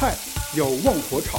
[0.00, 0.14] 菜
[0.56, 1.38] 有旺火炒。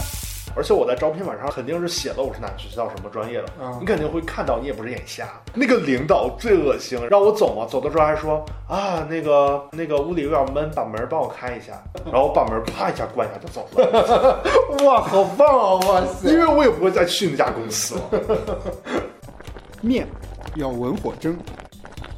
[0.54, 5.26] 而且我在招聘网上肯定是写了我是哪个学校什么专业的，啊你肯定会看到，你也不是眼瞎。
[5.54, 14.44] 那个领导最恶心，让我走嘛，走的时候还说啊，那个那个屋里有点闷，把门帮我开一下，然后我把门啪一下关一下就走了，
[14.86, 15.88] 哇，好棒啊！
[15.88, 16.30] 哇塞！
[16.30, 18.02] 因为我也不会再去那家公司了。
[19.82, 20.06] 面
[20.56, 21.38] 要文火蒸，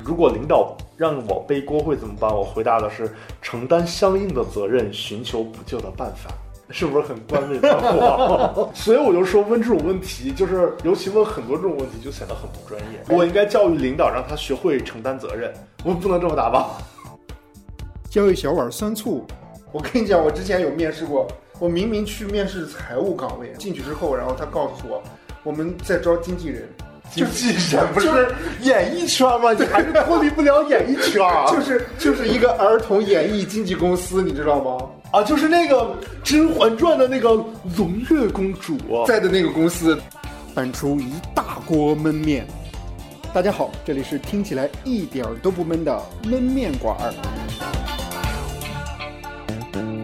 [0.03, 2.29] 如果领导让我背锅会怎么办？
[2.33, 6.29] 我回答的是承担相应的责任，寻求补救的办法。
[6.69, 8.69] 是不是很冠冕堂皇？
[8.73, 13.03] 所以我就说问这种问题，就是尤其问很多这种问题，就显得很不专业。
[13.09, 15.53] 我应该教育领导，让他学会承担责任。
[15.83, 16.77] 我们不能这么答吧？
[18.09, 19.25] 浇一小碗酸醋。
[19.71, 21.27] 我跟你讲，我之前有面试过，
[21.59, 25.03] 我明明去面试财务岗位，进去之后，然后他告诉我，
[25.43, 26.67] 我们在招经纪人，
[27.13, 28.27] 经纪人不是
[28.61, 29.53] 演艺圈吗？
[29.53, 31.45] 你还是脱离不了演艺圈啊！
[31.51, 34.89] 就是就是一个儿童演艺经纪公司，你知道吗？
[35.11, 35.75] 啊，就是那个
[36.23, 37.29] 《甄嬛传》的那个
[37.77, 39.95] 胧月公主，在的那个公司，
[40.55, 42.47] 搬出一大锅焖面。
[43.31, 47.13] 大家好，这里是听起来一点儿都不闷的焖面馆儿。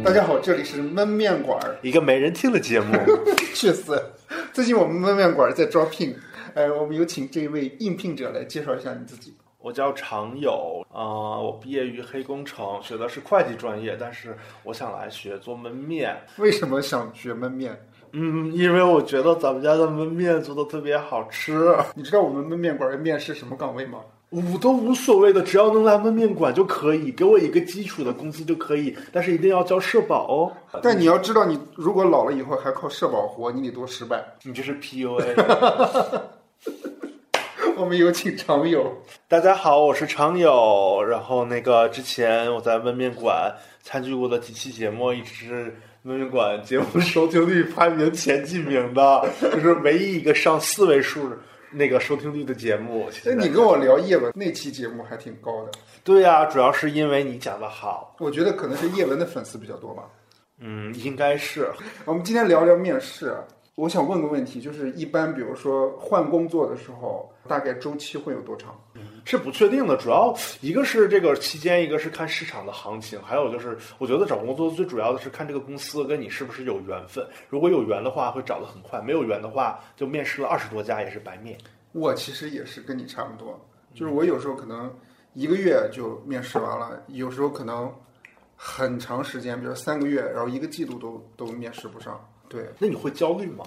[0.04, 1.76] 大家好，这里是焖面馆儿。
[1.82, 2.96] 一个没人听的节目。
[3.56, 4.00] 去死！
[4.54, 6.16] 最近我们焖面馆儿在招聘，
[6.60, 9.34] 呃，我们有请这位应聘者来介绍一下你自己。
[9.60, 16.18] 我叫常友，啊、我毕业于黑工程，学的是会计专业，但是我想来学做焖面。
[16.38, 17.82] 为什么想学焖面？
[18.12, 21.74] 嗯，因为我觉得咱们家的焖面做的特别好吃。
[21.96, 24.00] 你知道我们焖面馆的面是什么岗位吗？
[24.30, 30.52] 我都无所谓的，只要能来焖面馆就可以，给我一个基础的工资就可以，但是一定要交社保哦。
[30.84, 34.22] 但你要知道，你如果老了以后还靠社保活，你得多失败。
[34.44, 36.30] 你这是 PUA。
[37.78, 38.94] 我们有请常友。
[39.28, 41.04] 大家好，我是常友。
[41.04, 51.32] 然后那个之前我在温面馆参与过的几期节目，一直是焖面馆节目收听率排名前几名的， 就是唯一一个上四位数
[51.72, 53.10] 那个收听率的节目。
[53.24, 55.72] 那你跟我聊叶文那期节目还挺高的，
[56.04, 58.16] 对呀、主要是因为你讲的好。
[58.20, 60.04] 我觉得可能是叶文的粉丝比较多吧。
[60.62, 61.72] 嗯，应该是。
[62.04, 63.34] 我们今天聊聊面试，
[63.80, 68.78] 我想问个问题，就是一般比如说换工作的时候，大概周期会有多长？
[69.24, 77.26] 是不确定的，主要一个是这个期间，一个是看市场的行情，还有就是我觉得找工作最主要的是看这个公司跟你是不是有缘分。
[77.48, 81.58] 如果有缘的话，会找得很快；没有缘的话，就面试了二十多家也是白面。
[81.94, 83.58] 我其实也是跟你差不多，
[83.94, 84.94] 就是我有时候可能
[85.36, 87.90] 一个月就面试完了，有时候可能
[88.58, 92.20] 很长时间，比如三个月，然后一个季度都都面试不上。
[92.50, 93.64] 对，那你会焦虑吗？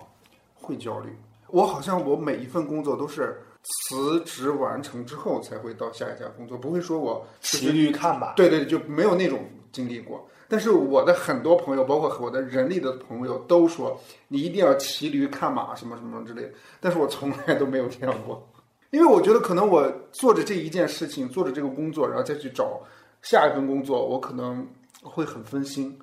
[0.54, 1.08] 会焦虑。
[1.48, 8.32] 我好像我每一份工作都是辞职完成之后才会到下一家工作，不会说我骑驴看马。
[8.34, 10.28] 对对，就没有那种经历过。
[10.48, 13.98] 但是我的很多朋友，包括我的人力的朋友，都说
[14.28, 16.50] 你一定要骑驴看马，什么什么之类的。
[16.80, 18.46] 但是我从来都没有这样过，
[18.90, 22.80] 因为我觉得可能我做着这一件事情，做着这个工作，然后再去找
[23.22, 24.66] 下一份工作，我可能
[25.02, 25.98] 会很分心。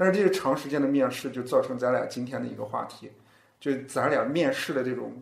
[0.00, 3.10] 但是这个长时间的面试，就造成咱俩今天的一个话题，
[3.60, 5.12] 就咱俩面试的这种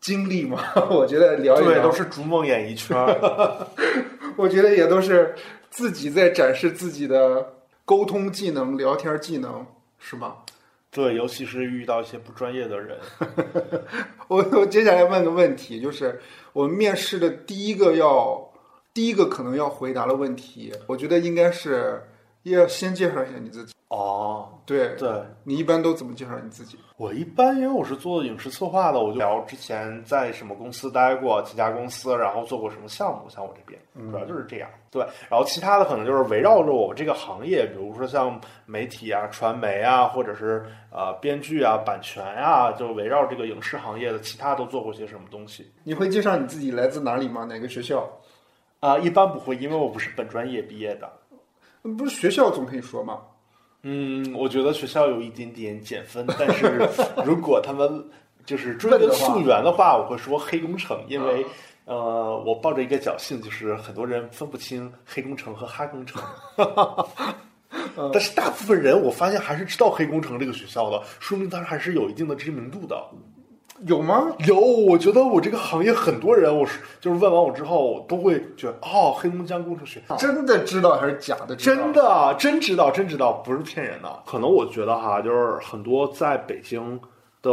[0.00, 0.62] 经历嘛。
[0.88, 3.66] 我觉得聊一对，聊，都是逐梦演艺圈儿。
[4.38, 5.34] 我觉得也都是
[5.68, 7.54] 自己在展示自己的
[7.84, 9.66] 沟通技能、聊天技能，
[9.98, 10.36] 是吗？
[10.92, 12.96] 对，尤其是遇到一些不专业的人。
[14.28, 16.20] 我我接下来问个问题，就是
[16.52, 18.48] 我们面试的第一个要，
[18.94, 22.00] 第一个可能要回答的问题，我觉得应该是
[22.44, 23.74] 要先介绍一下你自己。
[23.88, 25.10] 哦，对，对，
[25.44, 26.78] 你一般都怎么介绍你自己？
[26.98, 34.68] 我一般因为我是做影视策划的，我就聊之前在什么公司待过，几家公司，然后做过什么项目，像我这边主要就是这样。
[34.90, 45.72] 对，然后其他的可能就是围绕着我这个行业，比如说像媒体啊、传媒啊，或者是呃编剧啊、版权啊，就围绕这个影视行业的其他都做过些什么东西。
[45.82, 47.44] 你会介绍你自己来自哪里吗？
[47.44, 48.06] 哪个学校？
[48.80, 51.10] 啊、一般不会，因为我不是本专业毕业的。
[51.84, 53.18] 嗯不是学校总可以说吗。
[53.82, 56.88] 嗯，我觉得学校有一点点减分，但是
[57.24, 58.04] 如果他们
[58.44, 61.46] 就是追根溯源的话，我会说黑工程，因为
[61.84, 66.20] 呃，我抱着一个侥幸，就是很多人分不清黑工程和哈工程。
[68.12, 73.00] 但是大部分人我发现还是知道黑工程这个学校的，说明它还是有一定的知名度的。
[73.86, 74.32] 有吗？
[74.46, 81.54] 有，我觉得我这个行业很多人，我是就是问完我之后，都会觉得哦，黑龙江工程学院真的知道还是假的？
[81.54, 84.22] 真的，真知道，真知道，不是骗人的。
[84.26, 86.98] 可能我觉得哈，就是很多在北京
[87.40, 87.50] 的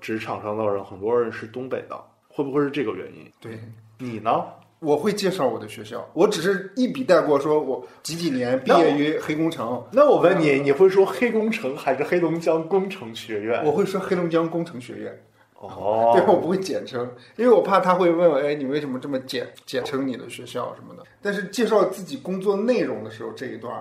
[0.00, 1.96] 职场上的人，很多人是东北的，
[2.28, 3.30] 会不会是这个原因？
[3.40, 3.58] 对，
[3.98, 4.44] 你呢？
[4.78, 13.64] 我会介绍我的学校，我只是一笔带过，说我几几年毕业于黑工程，那我问你，你会说黑工程还是黑龙江工程学院？
[13.64, 15.18] 我会说黑龙江工程学院，
[15.60, 21.02] 哦，对我不会简称，因为我怕他会问我，哎，你为什么这么简简称你的学校什么的。
[21.22, 23.72] 但是介绍自己工作内容的时候，这一段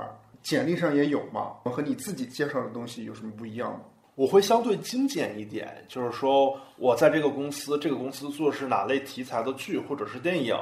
[0.42, 3.80] 简历上也有嘛，和你自己介绍的东西有什么不一样吗？
[4.16, 10.56] 我会相对精简一点，就是说我在这个公司，这个公司做的是哪类题材的剧或者是电影，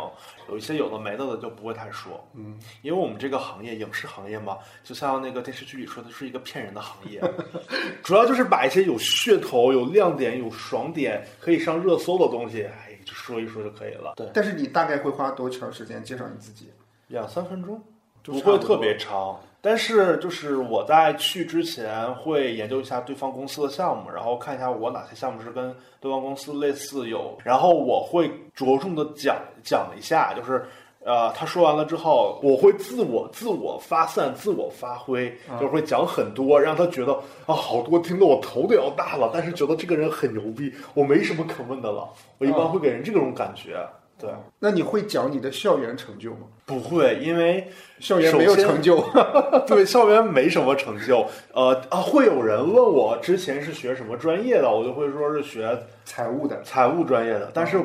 [0.49, 7.21] 有一些有的没的的就不会太说，嗯，因为我们这个行业，影视行业嘛，就像那个电视剧里说的是一个骗人的行业，
[8.03, 14.13] 主要就是把一些有噱头、有亮点、有爽点，可以上热搜的东西，哎，就说一说就可以了。
[14.15, 16.71] 对，但是你大概会花多长时间介绍你自己？
[17.07, 17.79] 两三分钟，
[18.23, 19.39] 不会特别长。
[19.63, 30.65] 但是就是我在去之前会研究一下对方公司的项目，然后看一下我哪些项目是跟对方公司类似有，然后我会着重的讲讲一下，就是。
[31.05, 35.29] 呃，他说完了之后，我会自我自我发散、自我发挥，
[35.59, 37.11] 就是会讲很多，让他觉得
[37.45, 42.07] 啊，好多听得我头都要大了，但是觉得这个人很牛逼，我没什么可问的了。
[42.37, 43.85] 我一般会给人这种感觉。
[44.19, 44.29] 对，
[44.59, 46.47] 那你会讲你的校园成就吗？
[46.65, 47.67] 不会，因为
[47.99, 49.03] 校园没有成就，
[49.67, 51.25] 对校园没什么成就。
[51.53, 56.61] 呃啊，会有人问我之前是学什么专业的，我就会说是学财务的。
[56.63, 57.51] 财务专业的。
[57.53, 57.83] 但是，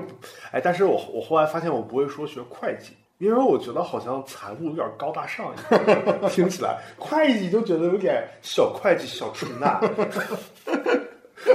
[0.52, 9.80] 哎，但是我我后来发现我不会说学会计，因为我觉得好像财务有点高大上一点， 听起来会计就觉得有点小会计、小春娜。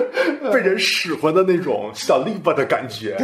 [0.51, 3.15] 被人使唤的那种小利巴的感觉，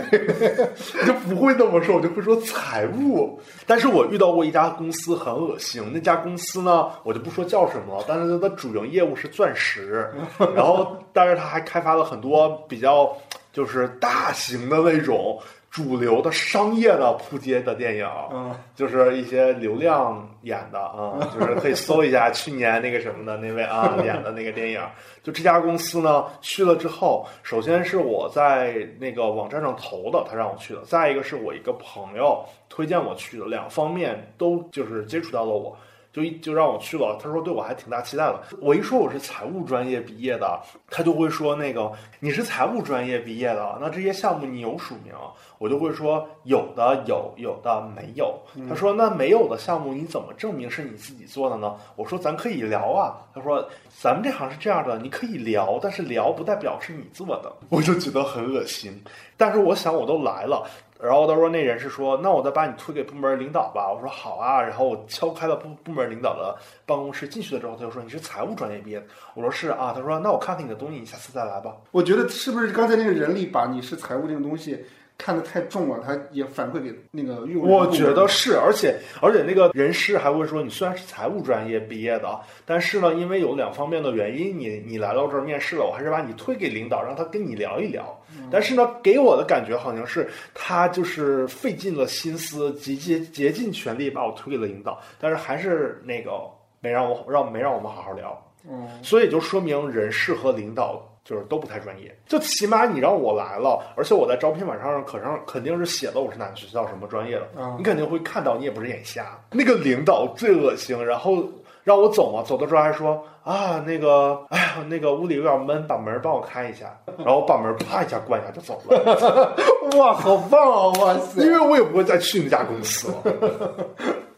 [1.01, 3.39] 我就不会那么说，我就会说财务。
[3.65, 10.09] 但是我遇到过一家公司很恶心，那家公司呢，我就不说叫什么了，但是它的主营业务是钻石，
[10.55, 13.15] 然后但是它还开发了很多比较
[13.53, 15.39] 就是大型的那种。
[15.69, 24.81] 主流的商业的扑街的电影，嗯，就是一些流量演的啊、 就是可以搜一下去年那个什么的那位啊 演的那个电影。
[25.21, 35.77] 就这家公司呢，去了之后，首先是我在那个网站上投的，他让我去的；再一个是我一个朋友推荐我去的，两方面都就是接触到了我。
[36.11, 38.41] 就一就让我去了，他说对我还挺大期待的。
[38.59, 45.13] 我一说我是财务专业毕业的，他就会说那个你是财务专业毕业的，那这些项目你有署名？
[45.59, 48.39] 我就会说有的有，有的没有。
[48.67, 51.75] 他说那没有的项目你怎么证明是你自己做的呢？
[51.95, 53.17] 我说咱可以聊啊。
[53.35, 53.63] 他说
[54.01, 57.53] 咱们这行是这样的，你可以聊，但是聊不代表是你做的。
[57.69, 58.99] 我就觉得很恶心，
[59.37, 60.65] 但是我想我都来了。
[60.97, 63.89] 然后他说那人是说，那我再把你推给部门领导吧。
[63.89, 64.61] 我说好啊。
[64.61, 69.01] 然后我敲开了部部门领导的办公室，进去了之后，他就说你是财务专业毕业。
[69.33, 69.93] 我说是啊。
[69.95, 71.75] 他说那我看看你的东西，你下次再来吧。
[71.91, 74.85] 我觉得是不是刚才那个人力把你是财务这个东西
[75.19, 88.17] 看得太重了，他也反馈给那个用人我觉得是，而且而且那个人事还会说，你虽然是财务专业毕业的，但是呢，因为有两方面的原因，你你来到这儿面试了，我还是把你推给领导，让他跟你聊一聊。
[88.49, 96.31] 但是呢，给我的感觉好像是他就是费尽了心思，竭竭竭尽全力把我推给了领导，但是还是那个
[96.79, 98.41] 没让我让没让我们好好聊。
[98.69, 102.15] 嗯，所以就说明人事和领导就是都不太专业。
[102.27, 109.39] 就起码你让我来了，而且我在招聘网上可上肯定是写了我是哪个学校什么专业的，嗯你肯定会看到，你也不是眼瞎。
[109.51, 111.43] 那个领导最恶心，然后
[111.89, 119.55] 让我走嘛，走的时候还说啊那个哎呀那个屋里有点闷，把门帮我开一下，然后把门啪一下关一下就走了，
[119.97, 120.87] 哇，好棒啊！
[120.99, 123.73] 哇塞，因为我也不会再去那家公司了。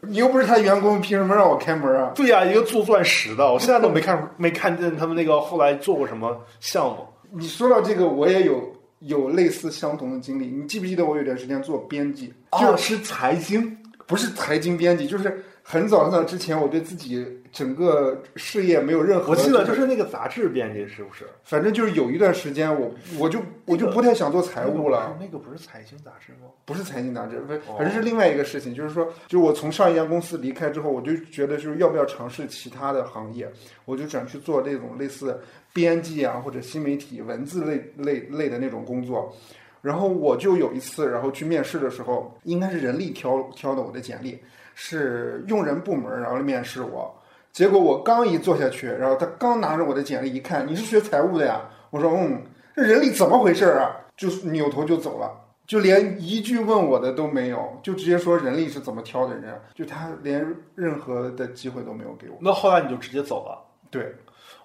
[0.00, 2.12] 你又不是他员工，凭什么让我开门啊？
[2.14, 7.06] 对呀、一个做钻石的，我现在都没看没看见他们那个后来做过什么项目。
[7.30, 8.62] 你说到这个，我也有
[9.00, 10.46] 有类似相同的经历。
[10.46, 13.76] 你记不记得我有段时间做编辑，哦，是财经。
[14.04, 21.24] 不是财经编辑，就是很早很早之前，我对自己整个事业没有任何，我记得就是那个杂志编辑，是不是？
[21.44, 25.16] 反正就是有一段时间我，我就我就不太想做财务了。
[25.18, 26.50] 那个不是财经杂志吗？
[26.66, 33.50] 不是财经杂志，不反正是另外一个事情，就是说，就是我从上一家公司离开之后，我就觉得就是要不要尝试其他的行业，
[33.86, 35.40] 我就转去做这种类似
[35.72, 39.34] 编辑啊或者新媒体文字类类类的那种工作。
[39.80, 44.38] 然后我就有一次，然后去面试的时候，应该是人力挑挑的我的简历，
[44.74, 47.14] 是用人部门然后来面试我。
[47.52, 51.60] 结果我刚一坐下去，然后他刚拿着我的简历一看，你是学财务的呀？
[51.90, 52.42] 我说嗯，
[52.74, 53.90] 这人力怎么回事啊？
[54.16, 55.30] 就扭头就走了。
[55.64, 62.36] 就连一句问我的都没有，就直接说人力是怎么挑的人，就他连任何的机会都没有给我。
[62.40, 63.62] 那后来你就直接走了。
[63.90, 64.14] 对，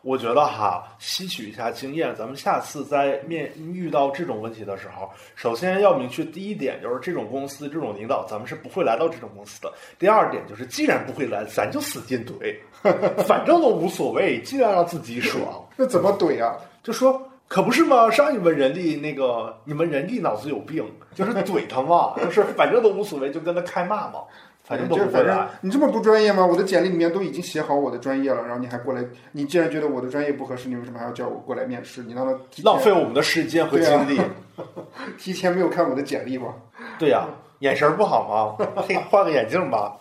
[0.07, 9.69] 我觉得哈，吸取一下经验，咱们下次在面遇到这种问题的时候，首先要明确第一点，就是这种公司这种领导，咱们是不会来到这种公司的。
[9.99, 12.55] 第二点就是，既然不会来，咱就使劲怼，
[13.27, 15.61] 反正都无所谓，尽量让自己爽。
[15.75, 16.55] 那怎么怼啊？
[16.81, 18.09] 就说可不是吗？
[18.09, 24.21] 上你们人力那个，你们人力脑子有病，就是怼他嘛，就是反正都无所谓，就跟他开骂嘛。
[24.67, 25.47] 反正都不会来。
[25.61, 26.45] 你这么不专业吗？
[26.45, 29.03] 我的简历里面都已经写好我的专业了，然后你还过来？
[29.31, 32.03] 你既然觉得我的专业不合适，你为什么还要叫我过来面试？
[32.03, 34.21] 你让他浪费我们的时间和精力，
[35.17, 36.53] 提前没有看我的简历吗？
[36.99, 37.27] 对呀，
[37.59, 38.65] 眼神不好吗？
[39.09, 39.95] 换个眼镜吧。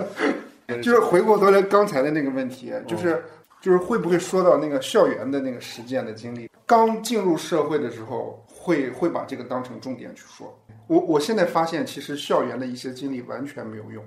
[0.82, 3.24] 就是回过头来刚才的那个问题，就是
[3.60, 6.48] 就是会不会说到那个校园的那个实践的经历？
[6.64, 10.54] 刚进入社会的时候，会会把这个当成重点去说。
[10.86, 14.04] 我我现在发现，其实校园的一些经历完全没有用。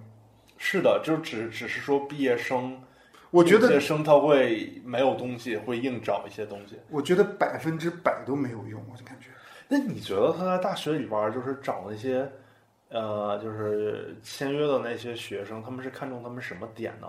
[0.57, 2.79] 是的，就只只是说毕业生，
[3.31, 6.77] 我觉得毕业生他会没有东西，会硬找一些东西。
[6.91, 9.29] 我觉得百分之百都没有用，我就感觉。
[9.67, 12.29] 那你觉得他在大学里边就是找那些，
[12.89, 17.07] 呃，就是签约的那些学生，他们是看中他们什么点呢？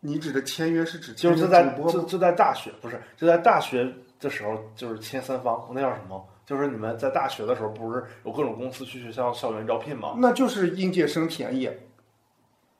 [0.00, 3.86] 你指的签约是指就是在就就在大学不是就在大学
[4.18, 6.26] 的时候就是签三方，那叫什么？
[6.50, 10.16] 就是你们在大学的时候，不是有各种公司去学校校园招聘吗？
[10.18, 11.70] 那就是应届生便宜。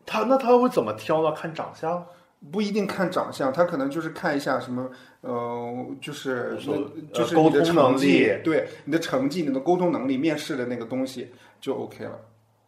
[0.05, 1.31] 他那他会怎么挑呢？
[1.31, 2.05] 看长相？
[2.51, 6.59] 不一定看长相，他可能就是看一下什么，呃，就是
[7.15, 12.19] 就是沟通能力，对你的成绩、你的沟通能力、面试的那个东西就 OK 了。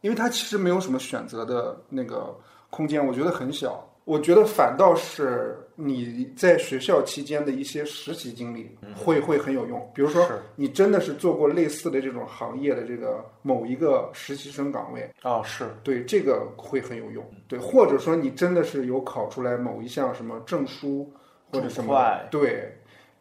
[0.03, 2.33] 因为他其实没有什么选择的那个
[2.71, 3.85] 空间，我觉得很小。
[4.05, 9.91] 我觉得反倒是你在学校期间的一些实习经历会会很有用。
[9.95, 17.25] 比如说，你真的是做过类似的这种行业的这个某一个实习生岗位啊，是对这个会很有用。
[17.49, 21.13] 对，或者说你真的是有考出来某一项什么证书
[21.51, 21.95] 或者什么，
[22.31, 22.73] 对，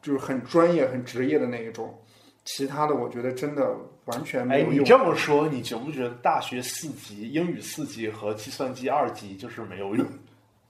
[0.01, 1.93] 就是很专业、很职业的那一种。
[2.43, 3.75] 其他的，我觉得真的
[4.05, 4.81] 完全没有用。
[4.81, 10.05] 你这么说，你觉不觉得大学四级、英语四级和计算机二级就是没有用？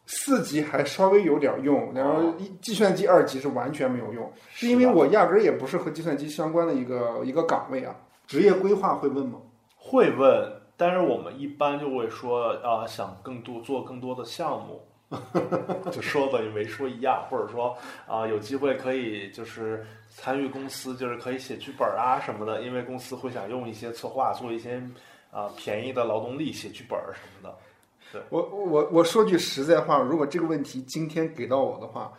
[0.05, 7.95] 四级还稍微有点用，然后计算机二级是完全没有用，是因为我压根儿也不是和计算机相关的一个一个岗位啊。
[8.27, 9.39] 职业规划会问吗？
[9.75, 14.81] 会问，但是我们一般就会说啊，想更多做更多的项目，
[15.91, 17.75] 就说等于没说一样，或者说
[18.07, 24.81] 啊，有机会可以就是参与公司，就是可以写剧本啊什么的，因为公司会想用一些策划做一些
[25.31, 27.55] 啊便宜的劳动力写剧本什么的。
[28.29, 32.11] 我我我说句实在话，如果这个问题今天给到我的话，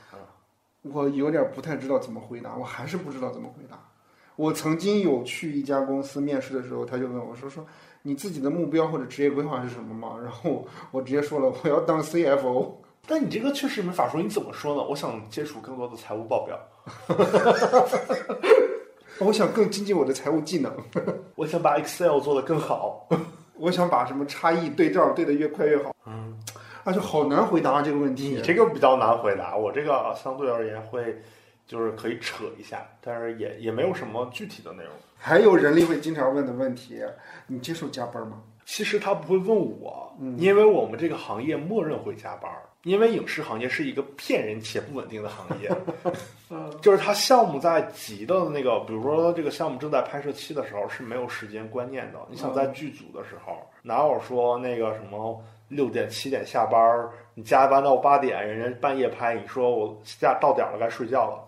[0.83, 3.79] 我有点不太知道怎么回答，我还是不知道怎么回答。
[4.37, 7.65] 我曾经有去一家公司面试的时候，他就问我说：“说
[8.01, 12.73] 你自己的目标或者职业规划是什么吗？”然后我直接说了：“我要当 CFO。”
[13.07, 14.83] 但你这个确实没法说，你怎么说呢？
[14.89, 16.59] 我想接触更多的财务报表，
[19.19, 20.73] 我想更精进我的财务技能，
[21.37, 23.07] 我想把 Excel 做得更好。
[23.62, 25.95] 我想把什么差异对照对得越快越好。
[26.04, 26.37] 嗯，
[26.83, 28.31] 那就好难回答这个问题。
[28.31, 31.23] 你这个比较难回答，我这个相对而言会，
[31.64, 34.92] 就是可以扯一下，但是也也没有什么具体的内容。
[35.16, 37.00] 还有人力会经常问的问题，
[37.47, 38.42] 你接受加班吗？
[38.64, 42.50] 其实他不会问我，因为我们这个行业默认会加班。
[42.85, 45.71] 因为影视行业是一个骗人且不稳定的行业，
[46.83, 52.19] 就是他项目在急的那个，比如说这个项目正在拍摄期的时候是没有时间观念的。
[52.29, 61.39] 你想在剧组的时候，哪有说那个什么六点七点下班，你加班到八点，人家半夜拍，你说我下到点了该睡觉了，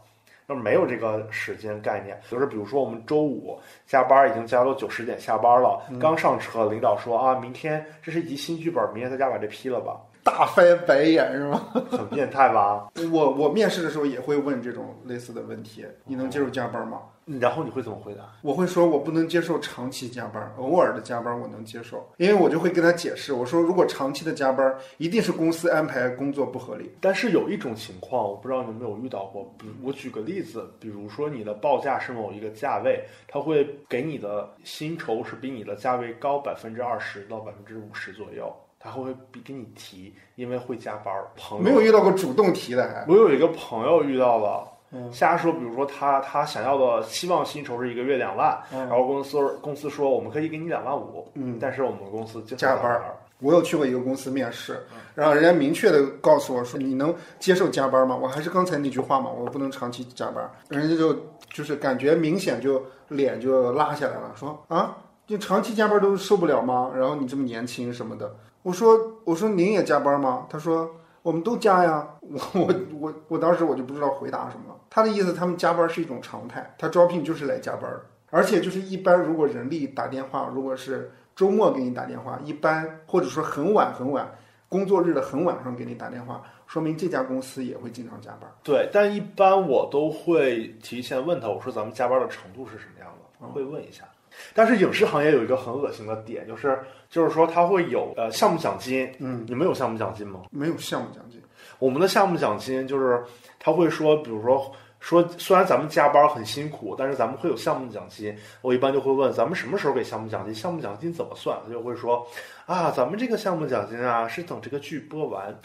[0.47, 2.17] 那没有这个时间概念。
[2.31, 10.01] 就是比如说我们周五加班已经加到九十点下班了，刚上车，领导说啊，明天这是一集新剧本，明天在家把这批了吧。
[10.25, 11.69] 大翻白眼是吗？
[11.93, 12.89] 很变态吧？
[13.13, 15.85] 我我面试的时候也会问这种类似的问题。
[16.05, 17.03] 你能接受加班吗？
[17.41, 18.23] 然后你会怎么回答？
[18.43, 26.91] 我会说我不能接受长期加班，偶尔的加班我能接受，因为我就会跟他解释，我说如果长期的加班，一定是公司安排工作不合理。
[27.01, 29.51] 但是有一种情况，我不知道你有没有遇到过。
[29.59, 38.55] 比我举个例子，比如说你的报价是某一个价位，他会给你的薪酬是比你的价位高百分之二十到百分之五十左右。
[38.85, 41.27] 他会比跟你提，因为会加班儿。
[41.35, 44.69] 朋友没有遇到过主动提的，还我有一个朋友遇到了，
[45.11, 53.17] 瞎说，比如说他他想要的希望薪酬是一个月两万，然后公司公司说我们可以给你两万五，嗯，但是我们公司加班儿。
[53.41, 58.15] 我有去过一个公司面试，然后人家明确的告诉我说你能接受加班吗？
[58.15, 60.49] 我还是刚才那句话嘛，我不能长期加班。
[60.69, 61.15] 人家就
[61.51, 66.93] 就是感觉明显就脸就拉下来了，说啊，就长期加班都受不了吗？
[66.95, 68.35] 然后你这么年轻什么的。
[68.65, 70.47] 我说我说您也加班吗？
[70.49, 70.91] 他说
[71.21, 72.09] 我们都加呀。
[72.23, 74.81] 我 我我我当时我就不知道回答什么了。
[74.89, 84.27] 他的意思，他们加班是一种常态，他招聘就是来加班的，而且就是一般如果人力打电话，如果是周末给你打电话，一般或者说很晚很晚，
[84.67, 88.51] 工作日的很晚上给你打电话，说明这家公司也会经常加班。
[88.63, 94.05] 对，但一般我都会提前问他，我说咱们加班的程度是什么样的，会问一下。
[94.53, 96.77] 但是影视行业有一个很恶心的点，就是
[97.15, 100.41] 就是说它会有呃项目奖金，嗯，你们有项目奖金吗？
[100.51, 101.41] 没有项目奖金，
[101.79, 103.23] 我们的项目奖金就是
[103.61, 108.37] 他会说，比如说说虽然咱们加班很辛苦，但是咱们会有项目奖金。
[108.63, 111.57] 我一般就会问咱们什么时候给项目奖金，项目奖金怎么算？
[111.65, 112.27] 他就会说
[112.67, 115.57] 啊，咱们这个项目奖金啊是等这个剧播完。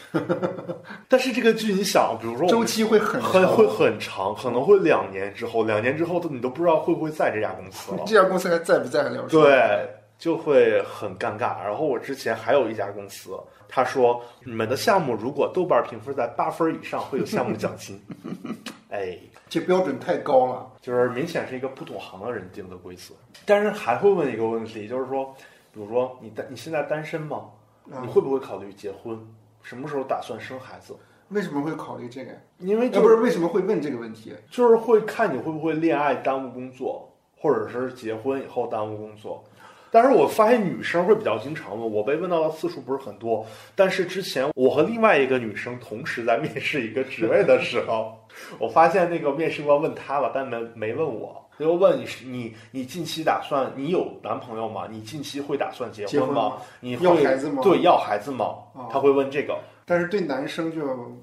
[1.08, 8.04] 但是这个剧你想，比如说周期会很很会很长，可能会两年之后，两年之后都你都不知道会不会在这家公司了。
[8.06, 9.26] 这家公司还在不在了。
[9.28, 9.88] 对，
[10.20, 11.60] 就会很尴尬。
[11.64, 13.36] 然后我之前还有一家公司，
[13.68, 18.00] 他说你们的项目如果豆瓣评分在八分以上，会有项目奖金。
[18.90, 20.70] 哎，这标准太高了。
[20.80, 23.14] 就是明显是一个不懂行的人定的规则。
[23.46, 25.34] 但是还会问一个问题，就是说，
[25.72, 27.48] 比如说你单你现在单身吗？
[27.90, 29.18] 啊你会不会考虑结婚？
[29.62, 30.94] 什么时候打算生孩子？
[31.28, 32.32] 为什么会考虑这个？
[32.58, 34.34] 因为不是为什么会问这个问题？
[34.50, 39.44] 就是会看你会不会恋爱耽误工作，或者是结婚以后耽误工作。
[39.90, 43.44] 但是我发现女生会比较经常问，我被问到的次数不是很多。
[43.74, 48.16] 但是之前我和另外一个女生同时在面试一个职位的时候，
[48.58, 51.44] 我发现那个面试官问她了，但没没问我。
[51.58, 54.88] 他就问你是你你近期打算你有男朋友吗？
[54.90, 56.56] 你近期会打算结结婚吗吗？
[56.80, 58.46] 你会要孩子吗对，要孩子吗？
[58.72, 60.80] 哦他会问这个，但是对男生就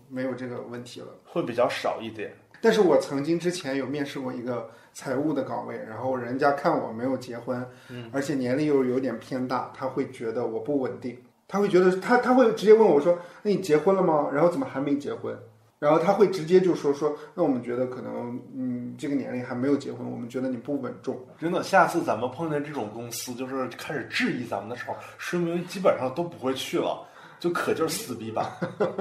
[0.08, 1.08] 没有这个问题了。
[1.26, 2.32] 会比较少一点。
[2.62, 11.16] 但是我曾经之前有面试过一个财务的岗位，然后人家看我没有结婚，嗯而且年龄又有点偏大，他会觉得我不稳定，
[11.48, 14.28] 他会觉得他他会直接问我说：“那你结婚了吗？
[14.34, 15.38] 然后怎么还没结婚？”
[15.78, 21.16] 然后他会直接就说说：“那我们觉得可能嗯这个年龄还没有结婚，我们觉得你不稳重。
[21.38, 27.08] 真的，下次咱们碰见这种公司，就是开始质疑咱们的时候，说明基本上都不会去了，
[27.40, 28.58] 就可劲儿撕逼吧。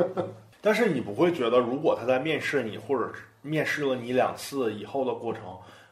[0.60, 3.10] 但是你不会觉得，如果他在面试你，或者
[3.40, 5.42] 面试了你两次以后的过程，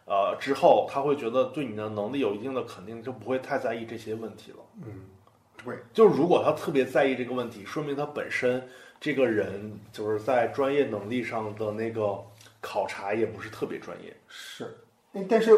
[0.06, 5.02] 呃，之后他会觉得对你的能力有一定的肯定，就不会太在意这些问题了。”嗯，
[5.64, 8.62] 对，就是如果他特别在意这个问题，说明他本身
[9.00, 12.18] 这个人就是在专业能力上的那个
[12.60, 14.14] 考察也不是特别专业。
[14.28, 14.76] 是，
[15.12, 15.52] 哎但是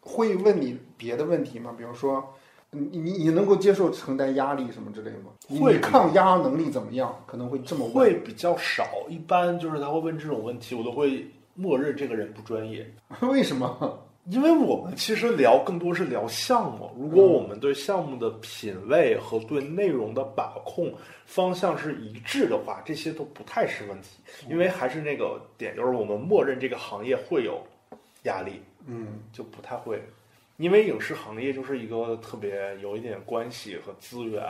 [0.00, 1.74] 会问你别的问题吗？
[1.76, 2.34] 比如说。
[2.72, 5.32] 你你你能够接受承担压力什么之类吗？
[5.60, 7.12] 会抗压能力怎么样？
[7.26, 7.92] 可能会这么问。
[7.92, 12.86] 会比较少，一般就是他会问这种问题，我都会默认这个人不专业，
[13.22, 14.06] 为什么？
[14.26, 20.92] 因为我们其实聊更多是聊项目，如果我们对项目的品味和对内容的把控
[21.24, 24.08] 方向是一致的话，这些都不太是问题，
[24.48, 27.60] 因为还是那个点，就是我们默认这个行业会有
[28.24, 30.00] 压力，嗯，就不太会。
[30.58, 34.42] 因为影视行业就是一个特别有一点关系和资源，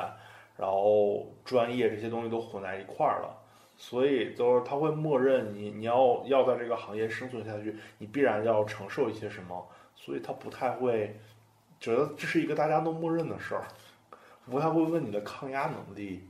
[0.59, 3.40] 然后专业这些东西都混在一块儿了，
[3.83, 9.67] 所以就是他会默认你你要要在这个行业生存下去，你必然要承受一些什么，
[9.97, 11.19] 所以他不太会
[11.81, 13.65] 觉得这是一个大家都默认的事儿，
[14.45, 16.29] 不太会问你的抗压能力。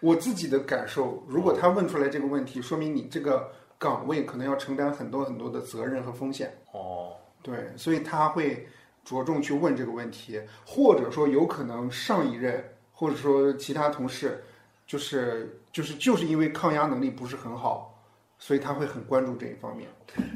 [0.00, 6.54] 我自己的感受，如果他问出来这个问题，说明你这个岗位可能要承担很多很多的责任和风险。
[6.72, 8.68] 哦，对，所以他会
[9.04, 14.44] 着重去问这个问题，或者说有可能上一任或者说其他同事，
[14.86, 17.94] 就是就是就是因为抗压能力不是很好，
[18.38, 19.88] 所以他会很关注这一方面。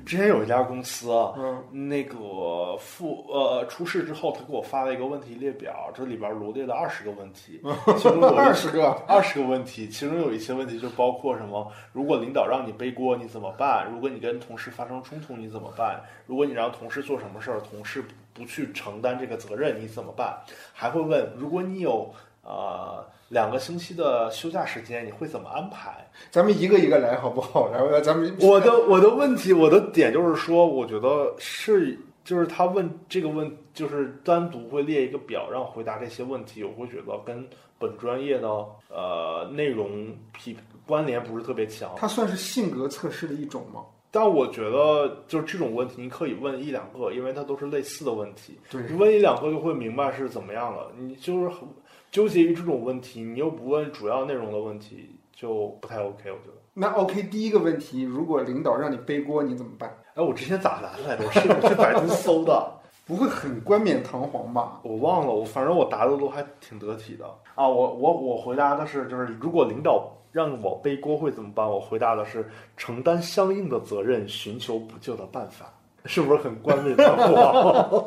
[0.06, 7.60] 之前有一家公司啊，嗯那个复呃出事之后，他给我发了一个问题列表，这里边罗列了二十个问题，
[7.98, 11.72] 其中有二十个，二十个问题，其中有一些问题就包括什么？
[11.92, 13.90] 如果领导让你背锅，你怎么办？
[13.90, 16.00] 如果你跟同事发生冲突，你怎么办？
[16.26, 20.38] 如果你让同事做什么事儿，同事不去承担这个责任，你怎么办？
[20.72, 26.06] 还会问，如果你有呃两个星期的休假时间，你会怎么安排？
[26.30, 27.70] 咱们一个一个来好不好？
[27.70, 37.46] 然后咱们我的我的问题，我的点就是说，我觉得是，就是他问这个问，就是单独会列一个表让回答这些问题，我会觉得跟
[37.78, 38.48] 本专业的
[38.88, 40.56] 呃内容匹
[40.86, 41.90] 关联不是特别强。
[41.96, 43.80] 它算是性格测试的一种吗？
[44.10, 48.56] 但我觉得就是这种问题，你可以问一两个，因为它都是类似的问题。
[48.70, 50.92] 对你问一两个就会明白是怎么样了。
[50.96, 51.66] 你就是很
[52.14, 56.30] 纠结于这种问题，你又不问主要内容的问题，就不太 OK。
[56.30, 56.52] 我觉得。
[56.72, 59.92] 那 OK，第一个问题，如果领导让你背锅，你怎么办？
[60.14, 61.24] 哎，我之前咋来的来着？
[61.26, 62.72] 我是是百度搜的。
[63.04, 64.78] 不会很冠冕堂皇吧？
[64.84, 67.66] 我忘了，我反正我答的都还挺得体的啊。
[67.66, 71.68] 我我我回答的是，就是如果领导让我背锅会怎么办？
[71.68, 75.66] 我回答的是承担相应的责任，寻求补救的办法，
[76.04, 78.04] 是不是很冠冕堂皇？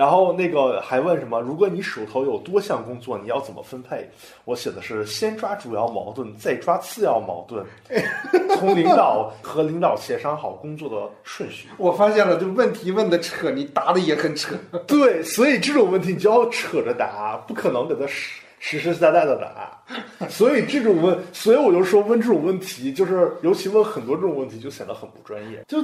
[0.00, 1.38] 然后那个还问什么？
[1.42, 4.08] 如果你手头有多项工作，你要怎么分配？
[4.46, 7.62] 我写的是先抓主要矛盾，再抓次要矛盾，
[8.56, 11.68] 从领导和领导协商好工作的顺序。
[11.76, 14.54] 我发现了，就问题问的扯，你答的也很扯。
[14.86, 20.26] 对，所以这种问题你就要扯着答，不可能给他实实实在在的答。
[20.30, 25.62] 所以这种问，所以我就说问这种问题，就是尤其问很多这种问题，就显得很不专业。
[25.68, 25.76] 就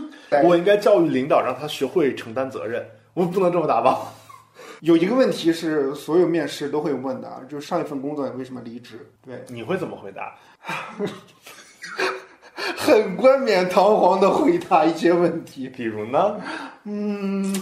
[0.43, 2.83] 我应该教育领导，让他学会承担责任。
[3.17, 4.13] 我不能这么答吧？
[4.81, 9.11] 有一个问题是所有面试都会问的，就是上一份工作你为什么离职？
[9.25, 10.35] 对，你会怎么回答？
[12.77, 16.37] 很冠冕堂皇的回答一些问题，比如呢？
[16.85, 17.55] 嗯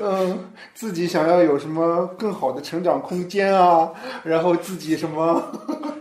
[0.00, 3.90] 嗯，自己想要有什么更好的成长空间啊，
[4.24, 5.42] 然后自己什么。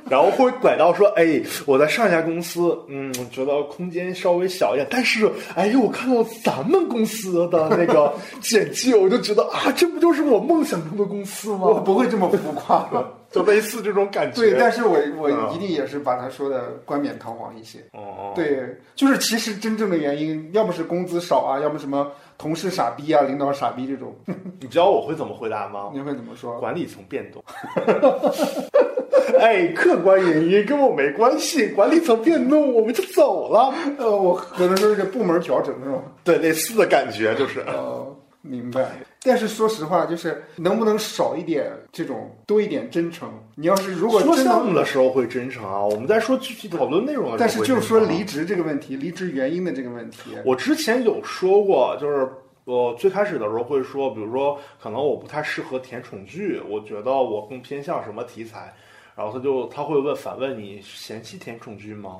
[0.09, 11.63] 然后会拐到说，哎，我在上一家公司，嗯，觉得空间稍微小一点，但是，哎呦，我看到咱们公司的那个 简介，我就觉得啊，这不就是我梦想中的公司吗？
[11.67, 14.39] 我不会这么浮夸的， 就类似这种感觉。
[14.39, 17.79] 对，但是我我一定也是把他说的冠冕堂皇一些。
[17.91, 24.15] 哦，对，就是其实真正的原因，要么是工资少啊，要么什么同事傻逼啊，领导傻逼这种。
[24.59, 25.89] 你知道我会怎么回答吗？
[25.93, 26.59] 你会怎么说？
[26.59, 27.43] 管理层变动。
[29.39, 33.73] 哎，客观原因跟我没关系，管理层变动，我们就走了。
[33.97, 36.01] 呃，我可能说是部门调整是吧？
[36.23, 37.59] 对，类似的感觉就是。
[37.61, 38.89] 哦，明白。
[39.27, 43.29] 但是说实话，就是能不能少一点这种，多一点真诚？
[43.55, 52.27] 你要是如果说项目的时候会真诚啊，我们在说具体讨论内容的时候，但是就是说离职这个问题，离职原因的这个问题，我之前有说过，就是
[52.63, 58.73] 我最开始的时候会说，比如说可能我不太适合甜宠剧，我觉得我更偏向什么题材。
[59.15, 62.19] 然后他就他会问反问你嫌弃甜宠剧吗？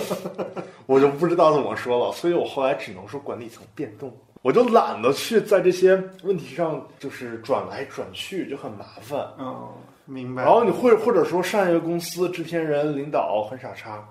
[0.84, 9.18] 我就不知道怎么说了，所以我后来只能说管理层变动，我就懒得去在这些问题上就是转来转去，就很麻烦。
[9.38, 9.74] 哦，
[10.04, 10.42] 明白。
[10.42, 14.02] 然后你会或者说上一个公司制片人领导很傻叉，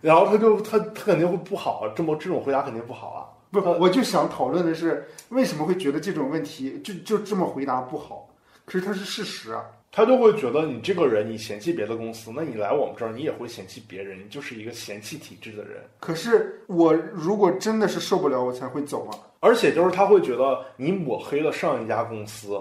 [0.00, 3.20] 然后他就他他肯定会不好，这么这种回答肯定不好啊。
[3.50, 8.28] 不，我就想讨论的是为什么会觉得这种问题就就这么回答不好？
[8.64, 9.64] 可是它是事实啊。
[9.94, 15.82] 他就会觉得你这个人，你嫌弃别的公司，那你来我们这儿，你也会嫌弃别人，你就是一个嫌弃体制的人。
[16.00, 19.18] 可是我如果真的是受不了，我才会走啊。
[19.40, 22.58] 而且就是他会觉得你抹黑了上一家公司，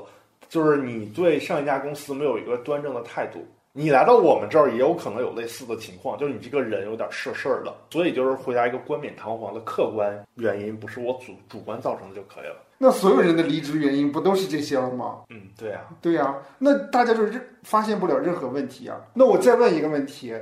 [0.49, 3.39] 就是你对上一家公司没有一个端正的态度。
[3.73, 7.73] 你来到我们这儿也有可能有类似的情况，就是你这个人有点事事儿的。
[7.89, 12.57] 所以就是回答一个冠冕堂皇的客观原因，不是我主主观造成的就可以了。
[12.77, 15.21] 那所有人的离职原因不都是这些了吗？
[15.29, 16.35] 嗯，对呀，对呀。
[16.57, 18.99] 那大家就是发现不了任何问题啊。
[19.13, 20.33] 那我再问一个问题，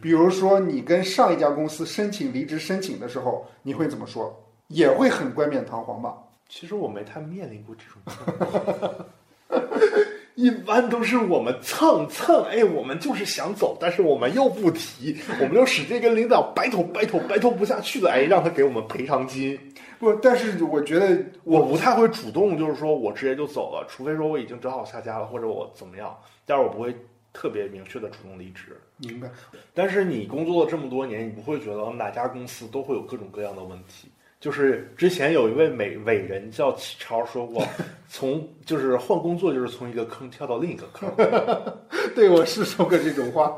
[0.00, 4.34] 比如说你跟上一家公司申请离职申请的时候，你会怎么说？
[4.68, 6.16] 也会很冠冕堂皇吧？
[6.48, 9.06] 其实我没太面临过这种。
[10.40, 19.58] 一般都是我们蹭蹭，哎，我们就是想走，但是我们又不提，我们就使劲跟领导掰头掰头掰头不下去了，哎，让他给我们赔偿金。
[19.98, 26.96] 不，但是我觉得我不太会主动，就是说我直接就走了，除非说我已经找好下家了，或者我怎么样，但是我不会
[27.34, 28.80] 特别明确的主动离职。
[28.96, 29.28] 明白。
[29.74, 34.08] 但是你工作了这么多年，你不会觉得哪家公司都会有各种各样的问题？
[34.40, 37.62] 就是之前有一位美伟人叫启超说过，
[38.08, 41.08] 从就是换工作就是从一个坑跳到另一个坑。
[42.16, 43.54] 对，我是说过这种话。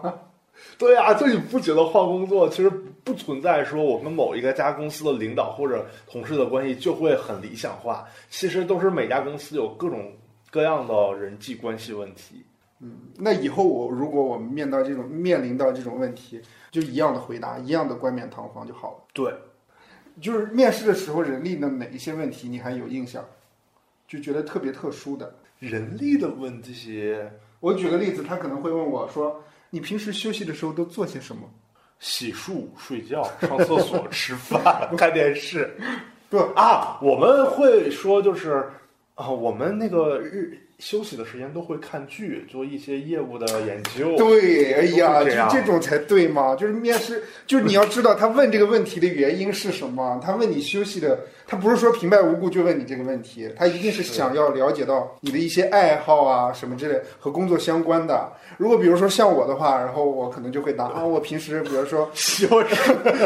[0.79, 2.69] 对啊，就你不觉得换工作其实
[3.05, 8.05] 不存在说我跟某一个家公司的领导或者同事的关系就会很理想化？
[8.29, 10.13] 其实都是每家公司有各种
[10.51, 12.45] 各样的人际关系问题。
[12.81, 16.41] 嗯，那以后我如果我们面到这种面临到这种问题，
[16.73, 19.05] 就一样的回答，一样的冠冕堂皇就好了。
[19.13, 19.33] 对。
[20.21, 23.25] 就是面试的时候，人力的哪一些问题你还有印象？
[24.07, 27.17] 就觉得特别特殊的人力的问题。
[27.61, 31.49] 我举个例子，他可能会问我说：“你平时休息的时候都做些什么？”
[31.99, 35.73] 洗漱、睡觉、上厕所、吃饭、 看电视。
[36.29, 38.69] 不啊，我们会说就是
[39.15, 40.59] 啊，我们那个日。
[40.83, 44.17] 休息的时间都会看剧，做一些业务的研究。
[44.17, 46.57] 对，哎呀，就这种才对嘛！
[46.57, 50.21] 就是面试，就是你要知道他问这个问题的原因是什么。
[50.21, 58.33] 他问你休息的，他不是说平白无故就问你这个问题，他一定是想要了解到你的一些爱好啊什么之类和工作相关的。
[58.63, 62.65] 如果比如说像我的话，然后我可能就会答 啊，我平时比如说 喜欢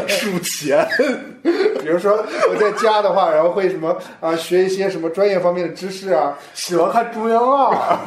[0.09, 0.89] 数钱，
[1.83, 7.99] 比如说我在家的话，然后会什么啊，学一些什么专业方面的知识啊，喜欢看中央二。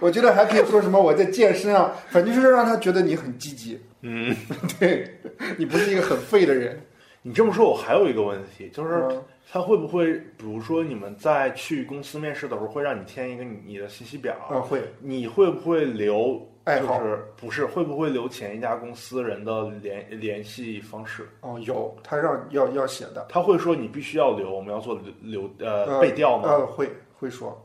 [0.00, 4.34] 我觉得还可以说什么我在健身啊，反正就是让他觉得你很积极，嗯，
[4.80, 5.08] 对
[5.56, 6.76] 你不是一个很废的人。
[7.22, 16.40] 你这么说，我还有一个问题，就是嗯他会不会，比如说你们在去公司面试的时候，会让你填一个你你的信息表，啊，会你会不会留？
[16.64, 21.28] 爱好就是不是会不会留前一家公司人的联联系方式？
[21.40, 26.48] 哦，有他让要要写的，他会说你必须要留，我们要做留呃背调吗？
[26.48, 27.60] 呃，会会说，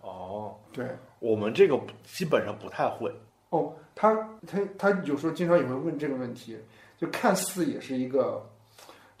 [0.00, 0.84] 哦，对。
[1.20, 3.08] 我们这个基本上不太会。
[3.50, 4.12] 哦，他
[4.44, 6.58] 他他有时候经常也会问这个问题，
[6.98, 8.44] 就看似也是一个，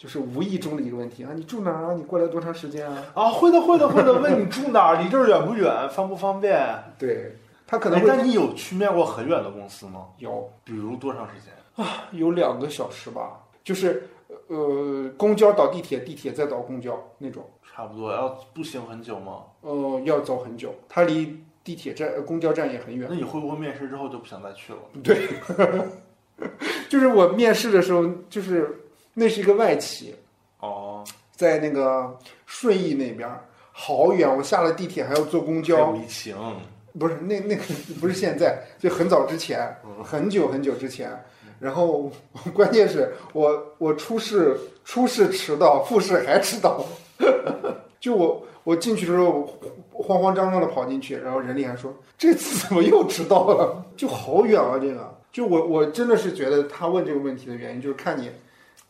[0.00, 1.92] 就是无意中的一个问题啊，你住哪儿啊？
[1.92, 3.04] 你过来多长时间啊？
[3.12, 4.14] 啊，会的，会的，会的。
[4.14, 4.96] 问你住哪儿？
[5.02, 5.86] 离这儿远不远？
[5.90, 6.58] 方不方便？
[6.98, 7.36] 对，
[7.66, 10.06] 他可能哎，会但你有去面过很远的公司吗？
[10.16, 11.52] 有比如多长时间
[11.84, 12.08] 啊？
[12.12, 14.08] 有两个小时吧，就是
[14.48, 19.42] 呃，公交倒地铁，地铁再倒公交那种，差不多要步行很久吗？
[19.60, 23.06] 呃，要走很久，它离地铁站、呃公交站也很远。
[23.10, 24.78] 那你会不会面试之后就不想再去了？
[25.04, 25.28] 对，
[26.88, 28.86] 就是我面试的时候，就是
[29.20, 30.14] 那是一个外企，
[30.60, 31.04] 哦，
[31.36, 36.34] 在那个顺义那边儿，好远，我下了地铁还要坐公交情。
[36.98, 37.62] 不是那那个
[38.00, 41.10] 不是现在，就很早之前，很久很久之前。
[41.58, 42.10] 然后
[42.54, 46.82] 关键是我我初试初试迟到，复试还迟到。
[48.00, 49.46] 就我我进去的时候
[49.92, 53.84] 慌慌张张的跑进去，然后人力还说这次怎么又迟到了？
[53.98, 55.14] 就好远啊，这个。
[55.30, 58.30] 就我我真的是觉得他问这个问题的原因就是看你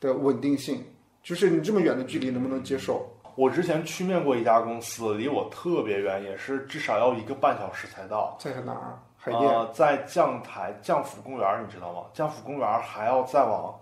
[0.00, 0.82] 的稳定性，
[1.22, 3.06] 就是你这么远的距离能不能接受？
[3.36, 8.36] 我之前去面过一家公司，离我特别远，也是至少要一个半小时才到。
[8.38, 8.98] 在哪儿？
[9.16, 9.42] 海淀。
[9.42, 12.02] 呃，在将台将府公园，你知道吗？
[12.12, 13.74] 将府公园还要再往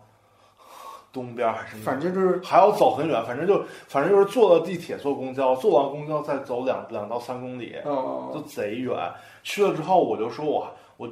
[1.12, 8.94] 东边还是反正就是还要走很远，反正就反正就是坐了地铁，坐公交，坐完公交再走两两到三公里，哦就贼远。
[9.42, 10.68] 去了之后，我就说我我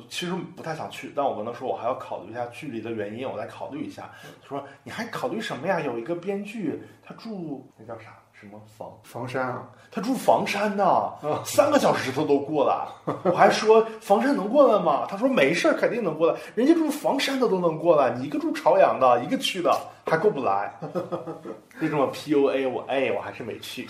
[0.09, 4.11] 其实不太想去，但我跟他说我还要考虑一下距离的原因，我再考虑一下。
[4.43, 5.81] 他说你还考虑什么呀？
[5.81, 8.93] 有一个编剧，他住那叫啥什么房？
[9.05, 9.69] 房山啊。
[9.91, 11.13] 他住房山呢，
[11.45, 13.15] 三个小时他都过来。
[13.25, 15.07] 我还说 房山能过来吗？
[15.09, 16.39] 他说没事儿，肯定能过来。
[16.55, 19.73] 人家住房山的都能过来，你一个住朝阳的，一个区的
[20.05, 20.75] 还过不来。
[21.81, 23.89] 就这么 PUA 我，哎，我还是没去。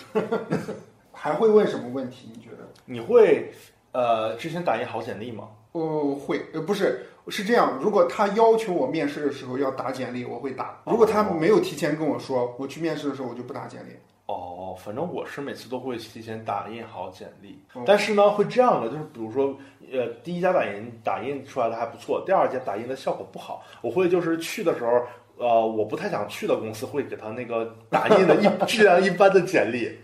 [1.11, 2.31] 还会问什么问题？
[2.35, 2.67] 你觉得？
[2.85, 3.51] 你会
[3.91, 5.49] 呃之前打印好简历吗？
[5.73, 7.77] 哦，会，呃，不是，是这样。
[7.81, 10.81] 如果他要求我面试的时候要打简历，我会打。
[10.85, 13.91] 如果他没有提前跟我说，我去面试的时候我就不打简历。
[14.27, 19.55] 哦，反正我是每次都会提前打印好简历，哦但是呢，会这样的，就是比如说，
[19.89, 25.01] 呃，第一家打印打印出来的还不错，第二家打印的效果不好，我会就是去的时候，
[25.37, 29.97] 呃，我不太想去的公司会给他那个打印的一 质量一般的简历，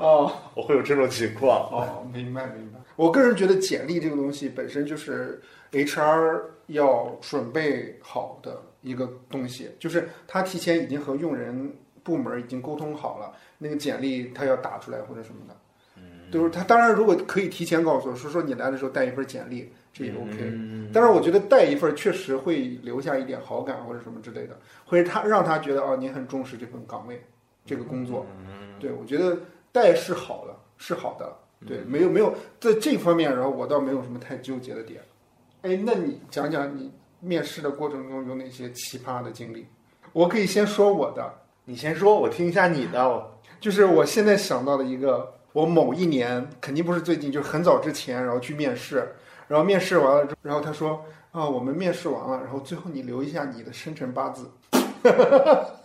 [0.00, 1.68] 哦我会有这种情况。
[1.70, 2.79] 哦，明白明白。
[2.96, 5.40] 我个人觉得简历这个东西本身就是
[5.72, 11.72] HR 要准备好的一个东西，就是他提前已经和用人
[12.02, 15.56] 部门已经沟通好了，那个简历他要打出来或者什么的。
[16.30, 20.36] 就是他当然如果可以提前告诉我说说你来的时候带一份简历，这也 OK。
[20.40, 27.20] 嗯当然，我觉得带一份确实会留下一点好感或者什么之类的，会他让他觉得哦，你很重视这份岗位、
[27.66, 28.24] 这个工作。
[28.78, 29.38] 对我觉得
[29.72, 31.36] 带是好的，是好的。
[31.66, 35.00] 对，没有没有在这方面，然后我倒没有什么太纠结的点。
[35.62, 39.66] 哎，那你讲讲你面试的过程中有哪些奇葩的经历？
[40.12, 41.32] 我可以先说我的，
[41.66, 43.30] 你先说，我听一下你的。
[43.60, 49.06] 就是我现在想到的一个，我某一年肯定不是最近，就是很早之前，然后去面试，
[49.46, 54.50] 然后面试完了之后，然后他说啊，我们面试完了，然后最后你留一下你的生辰八字。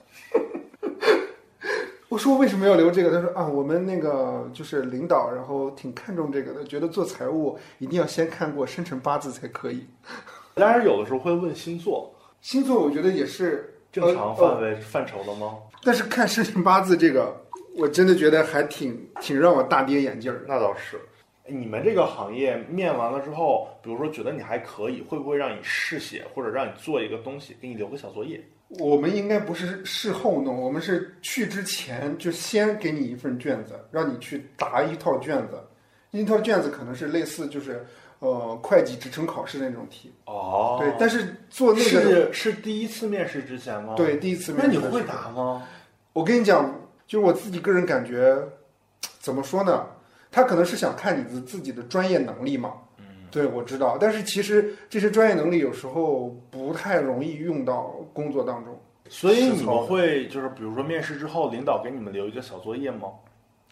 [2.15, 3.11] 我说为什么要留这个？
[3.11, 9.85] 他说啊，我们那个就是领导，然后挺看重这个的，觉得做财务一定要先看过生辰八字才可以。
[10.55, 15.57] 当然，有的时候会问星座，星座我觉得也是正常范围、范畴的吗？
[15.83, 17.35] 但是看生辰八字这个，
[17.75, 20.45] 我真的觉得还挺挺让我大跌眼镜儿。
[20.47, 20.97] 那倒是。
[21.45, 28.41] 你们这个行业面完了之后，比如说觉得你还可以，会不会让你试写，或者让你做一个东西，给你留个小作业？
[28.67, 35.59] 我们应该不是事后弄，我们是去之前就先给你一份卷子，让你去答一套卷子。
[36.11, 37.85] 一套卷子可能是类似就是
[38.19, 40.93] 呃会计职称考试那种题，哦对。
[40.97, 43.95] 但是做那个是是第一次面试之前吗？。
[43.95, 45.67] 对第一次面试那你会答吗？
[46.13, 46.73] 我跟你讲，
[47.05, 48.35] 就是我自己个人感觉，
[49.19, 49.85] 怎么说呢？
[50.31, 52.73] 他可能是想看你的自己的专业能力嘛。
[53.35, 53.97] 嗯，对，我知道。
[53.99, 58.77] 但是其实这些专业能力有时候不太容易用到工作当中。
[59.09, 63.09] 所以你们会就是比如说面试之后，领导给你们留一个小作业吗？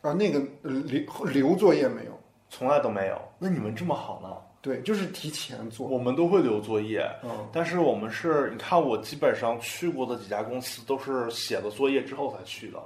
[0.02, 2.12] 啊，那个呃留留作业没有？
[2.50, 3.20] 从来都没有。
[3.40, 4.30] 那你们这么好呢？
[4.62, 5.88] 对，就是提前做。
[5.88, 12.80] 我们都会留作业，嗯但是我们是，你看我基本上去过的几家公司都是写了作业之后才去的。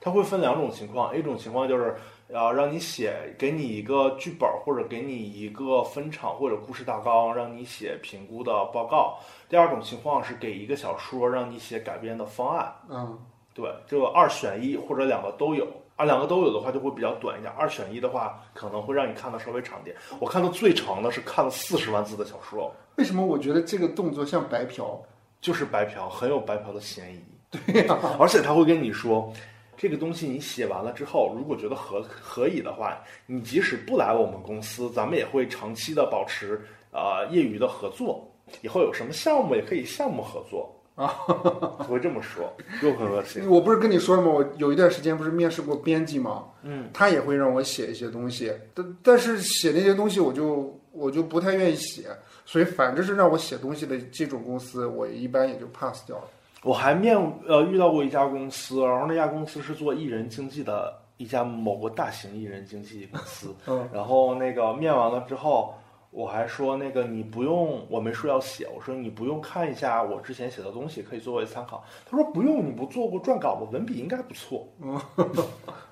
[0.00, 1.96] 它会分两种情况，一种情况就是
[2.34, 9.18] 啊让你写，给你一个剧本或者给你一个分场或者故事大纲，让你写评估的报告。
[9.48, 12.74] 第二种情况是给一个小说，让你写改编的方案。
[12.88, 13.18] 嗯，
[13.54, 15.66] 对，这个二选一或者两个都有。
[15.96, 19.96] 啊，两个都有的话就会比较短一点，二选一的话可能会让你看的稍微长点。
[20.20, 22.70] 我看到最长的是看了四十万字的小说。
[22.96, 25.00] 为什么我觉得这个动作像白嫖？
[25.40, 27.20] 就是白嫖，很有白嫖的嫌疑。
[27.50, 29.32] 对呀、而且他会跟你说，
[29.76, 36.60] 这个东西你写完了之后，如果觉得合可以的话，你即使不来我们公司，咱们也会长期的保持
[36.92, 38.26] 呃业余的合作。
[38.62, 41.08] 以后有什么项目也可以项目合作啊，
[41.82, 42.48] 会这么说，
[42.80, 43.44] 又很恶心。
[43.50, 44.28] 我不是跟你说了吗？
[44.30, 46.44] 我有一段时间不是面试过编辑吗？
[46.62, 52.04] 嗯，他也会让我写一些东西，但但是写那些东西我就我就不太愿意写，
[52.44, 56.28] 所以反正是让我写东西的这种公司，我一般也就 pass 掉了。
[56.62, 57.16] 我还面
[57.46, 65.74] 呃遇到过一家公司，然后那家公司是做艺人经纪的一家某个大型艺人经纪公司，嗯，然后那个面完了之后，
[66.10, 71.84] 我还说那个你不用，我没说要写，我说你不用看一下我之前写的东西，可以作为参考。
[72.08, 73.68] 他说不用，你不做过撰稿吗？
[73.70, 74.66] 文笔应该不错。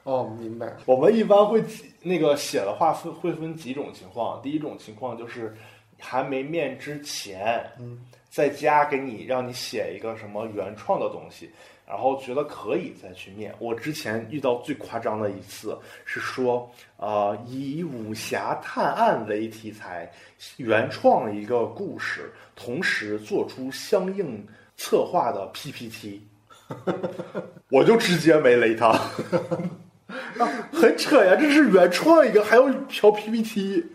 [0.03, 0.75] 哦，明白。
[0.87, 1.63] 我们一般会
[2.03, 5.55] 那个写的话分会分几种情况，第一种情况就是
[6.01, 8.01] 还没面之前，嗯，
[8.35, 11.49] 在家给你让你写一个什么原创的东西，
[11.87, 13.55] 然后觉得可以再去面。
[13.61, 20.11] 我之前遇到最夸张的一次是说，呃，以武侠探案为题材，
[20.57, 24.45] 原创一个故事，同时做出相应
[24.77, 26.27] 策划的 PPT。
[27.71, 28.93] 我就直接没雷他，
[30.73, 31.37] 很扯呀！
[31.39, 33.87] 这是原创一个，还要调 PPT。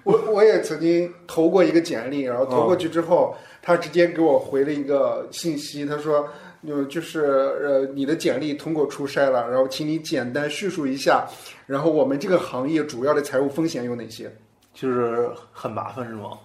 [0.04, 6.26] 我我也曾经投过一个简历，然后投过去之后，他直接给我回了一个信息，他说，
[6.66, 7.20] 呃，就是
[7.62, 11.26] 呃，你的简历通过初筛了，然后请你简单叙述一下，
[11.66, 14.30] 然后我们这个行业主要的财务风险有哪些？
[14.72, 16.38] 就是很麻烦是吗？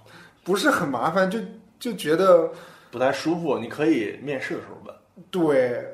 [0.44, 1.40] 不是很麻烦，就
[1.80, 2.50] 就觉得
[2.92, 3.58] 不太舒服。
[3.58, 4.96] 你可以面试的时候问。
[5.32, 5.86] 对，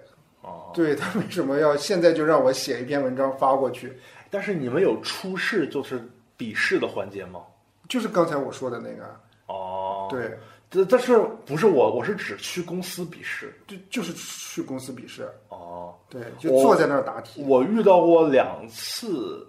[0.41, 3.93] 哦，对他为什么要现在就让我写一篇文章发过去？
[4.29, 6.01] 但是你们有初试就是
[6.37, 7.41] 笔试的环节吗？
[7.91, 9.03] 就是刚才我说的那个，
[9.47, 11.91] 哦，，对，但但是不是我？
[11.93, 13.53] 我是指去公司笔试。
[13.67, 17.43] 就就是去公司笔试，哦，对，就坐在那儿答题。
[17.43, 19.45] 我遇到过两次，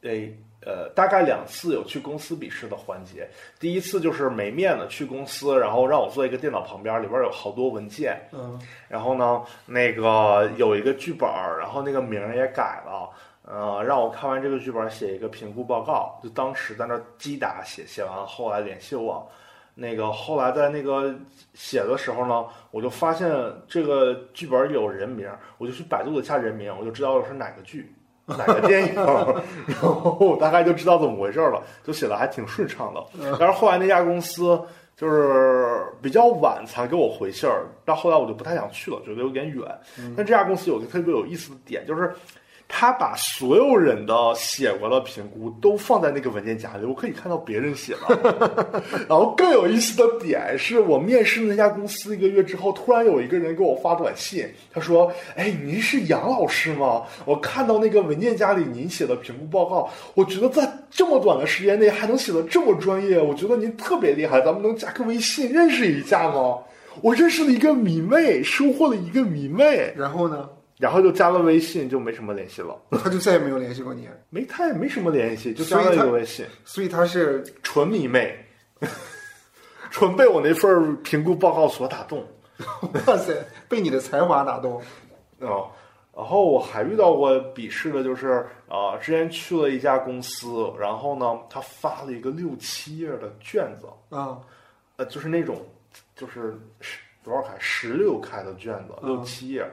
[0.00, 3.28] 诶，呃，大概两次有去公司笔试的环节。
[3.60, 13.10] 第一次就是没面子去公司，然后让我坐一个电脑旁边，里边有好多文件，嗯，然后呢，那个有一个剧本儿，然后那个名儿也改了。
[13.46, 16.18] 呃，让我看完这个剧本，写一个评估报告。
[16.22, 19.26] 就当时在那儿击打写，写完后来联系我。
[19.76, 21.12] 那个后来在那个
[21.52, 23.28] 写的时候呢，我就发现
[23.66, 25.28] 这个剧本有人名，
[25.58, 27.92] 我就去百度了一下人名，我就知道是哪个剧、
[28.24, 33.04] 哪个电影，然后我大概就知道怎么回事了，就写的还挺顺畅的。
[33.38, 34.58] 但是后来那家公司
[34.96, 39.66] 就是比较晚才给我回信儿，到后来我就不太想去了，觉得有点远。
[40.16, 42.14] 但这家公司有个特别有意思的点，就是
[42.76, 48.82] 他把所有人的写过的评估都放在那个文件夹里，我可以看到别人写的。
[49.08, 57.04] 然后更有意思的点是我面试那家公司一个月之后，突然有一个人给我发短信，他说：“哎，您是杨老师吗？
[57.24, 66.58] 我看到那个文件夹里您写的评估报告，我觉得在这么短的时间内还能写的这么专业，我觉得您特别厉害，咱们能加个微信认识一下吗？”
[67.02, 72.80] 我认识了一个迷妹，收获了一个迷妹，然后呢，然后就加了微信，就没什么联系了。
[73.02, 78.36] 他就再也没有联系过你，没他也没什么联系，就加了一个微信，所以他是纯迷妹，
[79.90, 82.26] 纯被我那份儿评估报告所打动
[83.06, 83.34] 哇塞，
[83.68, 84.80] 被你的才华打动。
[85.40, 85.70] 哦。
[86.16, 94.38] 然后我还遇到过笔试的，就是啊、之前去了一家公司，然后呢，他发了一个六七页的卷子，啊，
[94.94, 95.60] 呃，就是那种
[96.14, 99.68] 就是十多少开十六开的卷子，嗯六七页，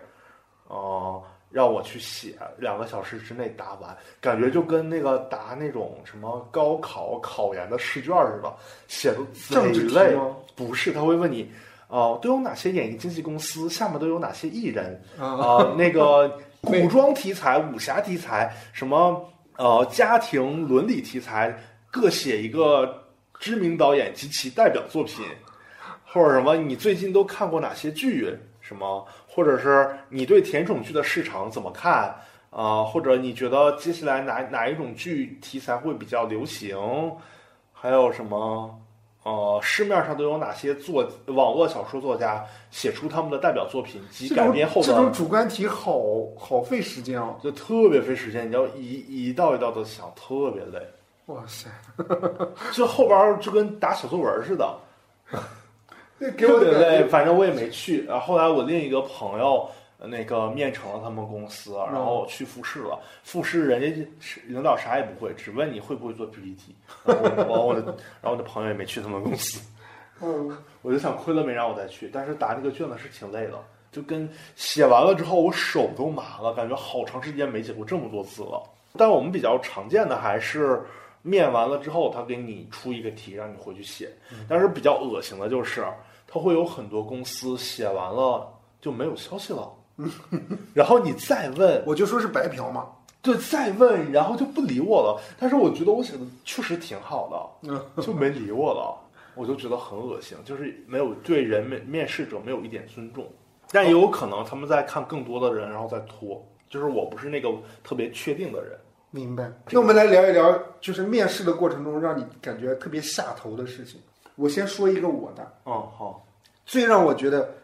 [0.71, 8.55] 哦、让我去写，两个小时之内答完，感觉就跟那个答那种什么高考考研的试卷似的，
[8.87, 9.17] 写的
[9.49, 10.33] 政治题贼累吗。
[10.55, 11.51] 不是，他会问你，
[11.89, 13.69] 哦、都有哪些演艺经纪公司？
[13.69, 15.03] 下面都有哪些艺人？
[15.19, 21.53] 啊啊、那个古装题材、武侠题材，什么呃家庭伦理题材，
[21.91, 23.03] 各写一个
[23.39, 25.25] 知名导演及其代表作品，
[26.05, 28.33] 或者什么你最近都看过哪些剧？
[28.63, 32.13] 什么，或者是你对甜宠剧的市场怎么看
[32.49, 36.77] 啊、或者你觉得接下来哪哪一种剧题材会比较流行？
[37.71, 38.77] 还有什么？
[39.23, 46.01] 呃，市面上都有哪些作网络小说作家写出他们的代表作品及改编后这种，主观题好
[46.37, 47.37] 好费时间哦。
[47.41, 50.85] 就特别费时间，你要一一道一道的想，特别累。
[51.27, 51.69] 哇塞，
[52.73, 54.75] 这后边儿就跟打小作文似的，
[55.29, 55.39] 那
[56.37, 57.03] 给我特别累。
[57.05, 58.05] 反正我也没去。
[58.05, 62.99] 然后后来我另一个朋友呃那个面成了他们公司，然后去复试了。
[63.23, 66.75] 复试人家是领导啥也不会，只问你会不会做 PPT。
[67.05, 67.81] 然后我的，
[68.21, 69.59] 然后我的朋友也没去他们公司。
[70.21, 73.53] 嗯， 我就想亏了没让我再去，但是答那个卷子是挺累的，
[73.91, 78.61] 就跟写完了之后我手都麻了，感觉好长时间没写过这么多字了。
[78.97, 80.79] 但我们比较常见的还是
[81.21, 84.11] 面完了之后，他给你出一个题让你回去写。
[84.47, 85.83] 但是比较恶心的就是，
[86.33, 88.47] 他会有很多公司写完了
[88.79, 89.69] 就没有消息了，
[90.73, 92.87] 然后你再问，我就说是白嫖嘛。
[93.21, 95.21] 对，再问，然后就不理我了。
[95.37, 98.97] 但是我觉得我写的确实挺好的， 就没理我了，
[99.35, 103.27] 我就觉得很恶心，就是没有对人面面试者没有一点尊重。
[103.69, 107.49] 但也有可能他们在看更多的人，然后再拖，就是我不是那个
[107.83, 108.71] 特别确定的人。
[109.11, 109.51] 明白。
[109.69, 114.01] 那我们来聊一聊，就是面试的过程中让你感觉特别下头的事情。
[114.35, 116.25] 我先说一个我的，哦，好，
[116.65, 117.55] 最让我觉得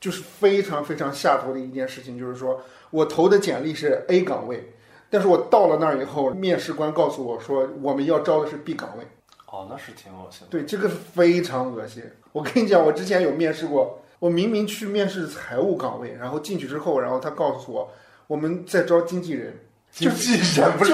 [0.00, 4.72] 就是非常非常下头的一件事情，就是说我投的简历是 A 岗位，
[5.10, 9.04] 但是我到了那儿以后，面试官告诉我说我们要招的是 B 岗位。
[9.50, 10.48] 哦，那是挺恶心的。
[10.50, 12.02] 对，这个非常恶心。
[12.32, 17.90] 我跟你讲，我之前有面试过，我明明去面试财务岗位，然后进去之后，然后他告诉我
[18.26, 19.58] 我们在招经纪人，
[19.98, 20.92] 经纪人不是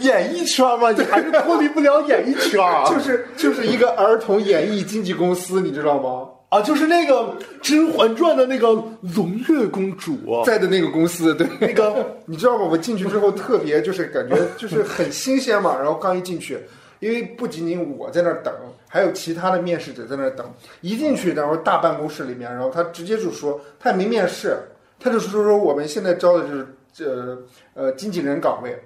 [0.00, 0.90] 演艺圈吗？
[0.92, 2.84] 你还是脱离不了演艺圈啊！
[2.90, 6.28] 就是就是一个儿童演艺经纪公司，你知道吗？
[6.50, 7.14] 啊，就是那个
[7.62, 8.68] 《甄嬛传》的那个
[9.14, 12.64] 胧月公主，在的那个公司，对，那个你知道吗？
[12.70, 16.58] 我进去之后特别就是感觉就是很新鲜嘛，然后刚一进去，
[17.00, 18.52] 因为不仅仅我在那儿等，
[18.86, 20.46] 还有其他的面试者在那儿等。
[20.82, 24.58] 一进去，然后大办公室里面，然后他直接就说他也没面试，
[25.00, 26.66] 他就说说我们现在招的就是
[27.00, 27.38] 呃
[27.74, 28.78] 呃经纪人岗位，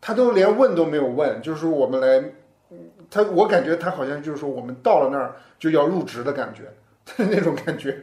[0.00, 2.18] 他都连问都没有问，就是说我们来，
[2.70, 2.78] 嗯
[3.10, 6.62] 他我感觉他好像就是说我们到了那儿就要入职的感觉，
[7.16, 7.96] 那种感觉。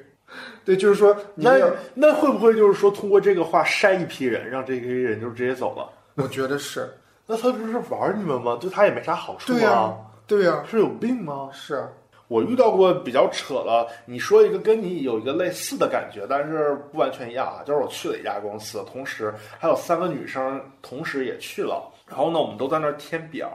[0.63, 1.59] 对，就是说你那，
[1.93, 5.89] 那会不会就是说通过这个话筛一批人，让这批人就直接走了？
[6.23, 6.89] 我觉得是，
[7.27, 8.57] 那他不是玩你们吗？
[8.61, 11.49] 对他也没啥好处对呀、啊，对呀、是有病吗？
[11.51, 11.89] 是啊，
[12.31, 17.59] 我遇到过比较扯了，你说一个跟你有一个类似的感觉，但是不完全一样啊。
[17.65, 23.51] 就是我去了一家公司，同时还有三个女生同时也去了，然后呢，我们都在那儿填表。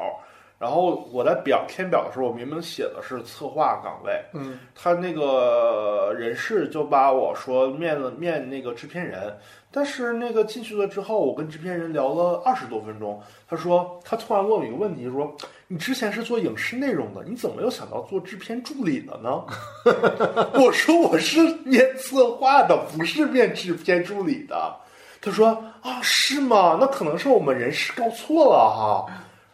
[0.58, 9.34] 然后我在表填表的时候，我明明写的是策划岗位，嗯，他那个人事就把我说面了面那个制片人，
[9.76, 15.36] 但是那个进去了之后，我跟制片人聊了二十多分钟，他说他突然问我一个问题，说
[15.68, 19.44] 你之前是做影视内容的，你怎么又想到做制片助理了呢？
[20.58, 24.74] 我说我是面策划的，不是面制片助理的。
[25.20, 25.48] 他说
[25.82, 26.78] 啊，是吗？
[26.80, 29.06] 那可能是我们人事搞错了哈。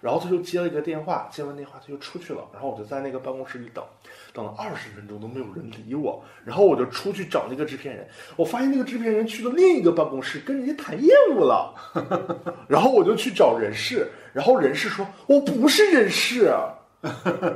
[0.03, 3.82] 然后他就接了一个电话，接完电话他就出去了，然后我就在那个办公室里等，
[4.34, 11.72] 等了二十分钟都没有人理我，然后我就出去找那个制片人，我发现那个制片人去了另一个办公室跟人家谈业务了，
[12.68, 16.53] 然后我就去找人事，然后人事说我不是人事，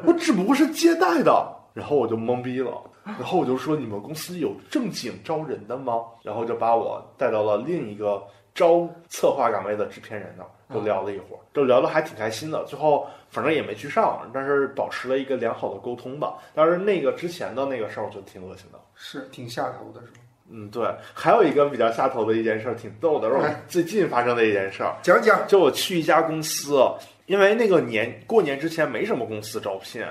[0.07, 2.73] 我只不过是接待的，然后我就懵逼了。
[3.07, 8.21] 然后我就说：“你们公司有正经招人的吗？”然后就把我带到了另一个
[8.53, 12.65] 招策划岗位的制片人那儿，就聊了一会儿，就聊的还挺开心的。
[12.65, 16.35] 最后反正也没去上，但是保持了一个良好的沟通吧。
[16.55, 18.79] 但是那个之前的那个事儿，我觉得挺恶心的。
[18.95, 20.19] 是挺下头的，是吗？
[20.49, 20.89] 嗯，对。
[21.13, 24.97] 还有一个比较下头的一件事儿，挺逗的，是我最近发生的一件事儿。
[25.03, 26.81] 讲讲，就我去一家公司，
[27.27, 30.05] 因为那个年过年之前没什么公司招聘，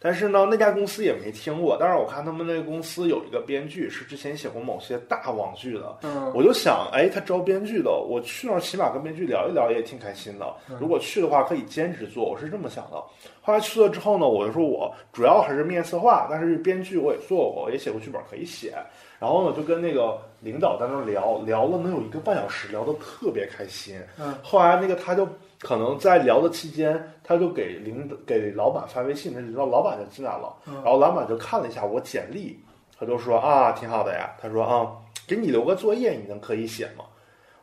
[0.00, 1.76] 但是呢，那家公司也没听过。
[1.78, 10.54] 但是我看他们那个公司有一个编剧是之前写过某些大网剧的，嗯，我就想，哎，他招编剧的，我去那儿起码跟编剧聊一聊也挺开心的。
[10.80, 12.96] 如果去的话，可以兼职做，我是这么想的。
[13.42, 18.74] 后来去了之后呢，我就说我主要还是面策划，但是编剧我也做过，也写过剧本可以写。
[19.18, 24.00] 然后呢，就跟那个领导在那儿聊聊了能有一个半小时，聊得特别开心。
[24.18, 25.28] 嗯，后来那个他就
[25.60, 32.58] 可能在聊的期间，他就给领导给老板发微信，那领导老板就进来了，然后老板就看了一下我简历，
[32.98, 34.34] 他就说啊，挺好的呀。
[34.40, 34.90] 他说啊，
[35.26, 37.04] 给你留个作业，你能可以写吗？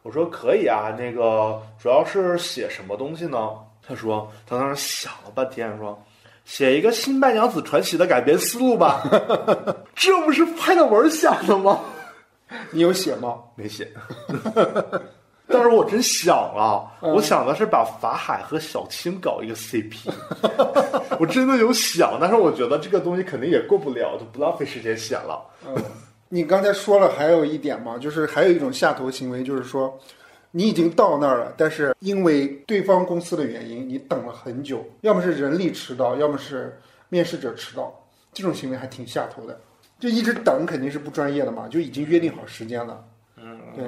[0.03, 3.49] 我说可以啊，那个主要是写什么东西呢？
[3.85, 5.99] 他说他当时想了半天，说
[6.45, 9.03] 写一个《新白娘子传奇》的改编思路吧，
[9.95, 11.79] 这不是拍的文儿想的吗？
[12.71, 13.39] 你有写吗？
[13.55, 13.91] 没写。
[15.49, 20.11] 但是我真想了，嗯我想的是把法海和小青搞一个 CP，
[21.19, 25.41] 我真的有想，但是我觉得这个东西肯定也过不了，就不浪费时间写了。
[25.65, 25.75] 嗯，
[26.29, 29.97] 你刚才说了，还有一点嘛，就是还有一种下头行为，就是说
[30.51, 36.77] 你已经到那儿了，但是因为对方公司的原因，你等了很久，要么是人力迟到，要么是
[37.09, 37.93] 面试者迟到，
[38.33, 39.57] 这种行为还挺下头的。
[39.99, 43.03] 就一直等肯定是不专业的嘛，就已经约定好时间了。
[43.35, 43.85] 嗯，对，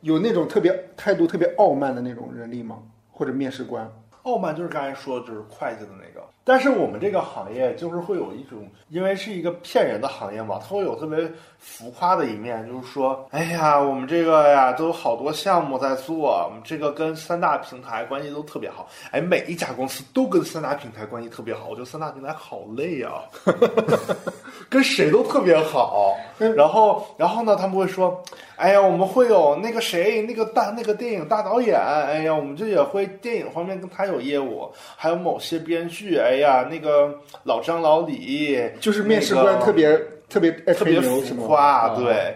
[0.00, 2.78] 有那种特别态度特别傲慢的那种人力吗？
[3.10, 3.90] 或者面试官？
[4.24, 6.26] 傲慢就是刚才说的，就是会计的那个。
[6.44, 18.88] 但是我们这个行业就是会有一种，因为是一个骗人的行业嘛，它会有特别浮夸的一面，就是说，哎呀，我们这个呀都有好多项目在做，我们这个跟三大平台关系都特别好。
[19.10, 23.22] 哎，每一家公司都跟三大平台关系特别好，我觉得三大平台好累啊，
[24.70, 26.16] 跟谁都特别好。
[26.56, 28.22] 然后，然后呢，他们会说，
[28.56, 39.98] 哎呀，我们会有那个谁，那个大那个电影大导演，哎呀，我们这也会电影方面跟他有业务，还有某些编剧，哎呀，那个老张老李，就是面试官那个特别、
[40.30, 41.00] 特别特别？
[41.00, 42.34] 浮夸，啊，对。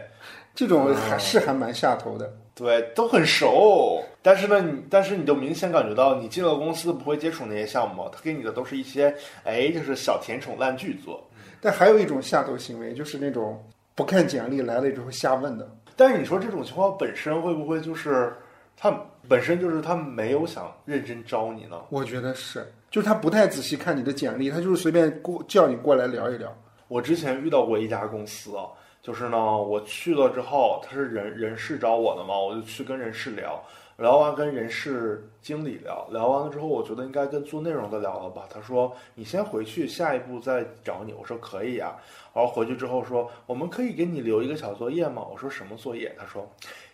[0.54, 2.30] 这种还是还蛮下头的。
[2.54, 9.12] 对，都很熟，但是呢，你但是你就明显感觉到，你进了公司不会接触那些项目，他给你的都是一些，
[9.42, 11.20] 哎，就是小甜宠烂剧做。
[11.64, 13.58] 但还有一种下头行为，就是那种
[13.94, 15.66] 不看简历来了之后瞎问的。
[15.96, 18.34] 但是你说这种情况本身会不会就是
[18.76, 18.94] 他
[19.26, 21.80] 本身就是他没有想认真招你呢？
[21.88, 26.54] 我觉得是，就是他不太仔细看你的简历，他就是随便过叫你过来聊一聊。
[26.86, 28.66] 我之前遇到过一家公司啊，
[29.00, 33.58] 就是呢，我去了之后，他是人人事找我的嘛，我就去跟人事聊，
[33.96, 38.46] 聊完跟人事经理聊，聊完了之后，我觉得应该跟做内容的聊了吧。
[38.50, 41.12] 他说你先回去，下一步再找你。
[41.12, 41.96] 我说可以啊、
[42.34, 45.24] 然后回去之后说我们可以给你留一个小作业吗？
[45.30, 46.14] 我说什么作业？
[46.18, 46.50] 他说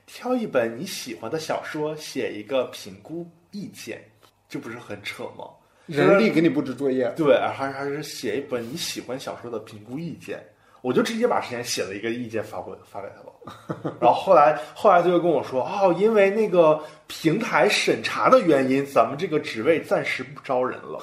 [0.07, 4.03] 挑一本你喜欢的小说，写一个评估意见，
[4.49, 5.49] 这不是很扯吗？
[5.87, 10.41] 人力给你布置作业，对，还还是写一本你喜欢小说的评估意见，
[10.83, 13.95] 我就直接把之前写了一个意见发过发给他了。
[14.01, 20.99] 然后后来后来他就跟我说，哦，因为那个平台审查的原因，咱们这个职位暂时不招人了。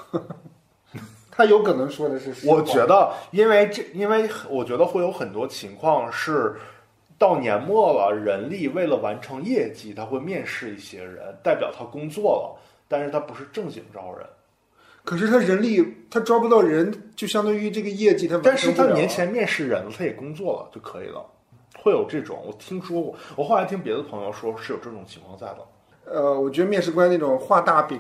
[1.32, 2.34] 他有可能说的是。
[2.48, 6.56] 我觉得，因为这，因为我觉得会有很多情况是。
[7.20, 14.28] 到年末了，人力为了完成业绩，他会面试一些人，代表他工作了，但是他不是正经招人。
[15.08, 21.26] 可是他人力他招不到人，就相当于这个业绩他完但是他年前面试人了，他也工作了就可以了，
[21.80, 22.38] 会有这种。
[22.46, 25.60] 我听说过，我后来听别的朋友说是有这种情况在的。
[26.12, 27.98] 呃，我觉得面试官那种画大饼，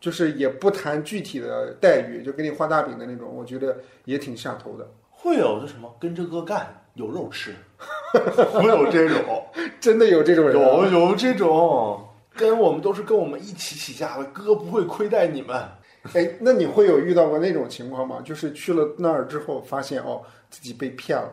[0.00, 4.84] 就是也不谈具体的待遇，就给你画大饼的那种，我觉得也挺下头的。
[5.10, 7.54] 会有这什么跟着哥干，有肉吃，
[8.50, 9.46] 会有这种，
[9.78, 12.04] 真的有这种人啊、有有这种，
[12.34, 15.56] 跟我们都是跟我们一起起家的，哥不会亏待你们。
[16.14, 18.20] 哎，那你会有遇到过那种情况吗？
[18.24, 21.32] 就是去了那儿之后，发现哦自己被骗了。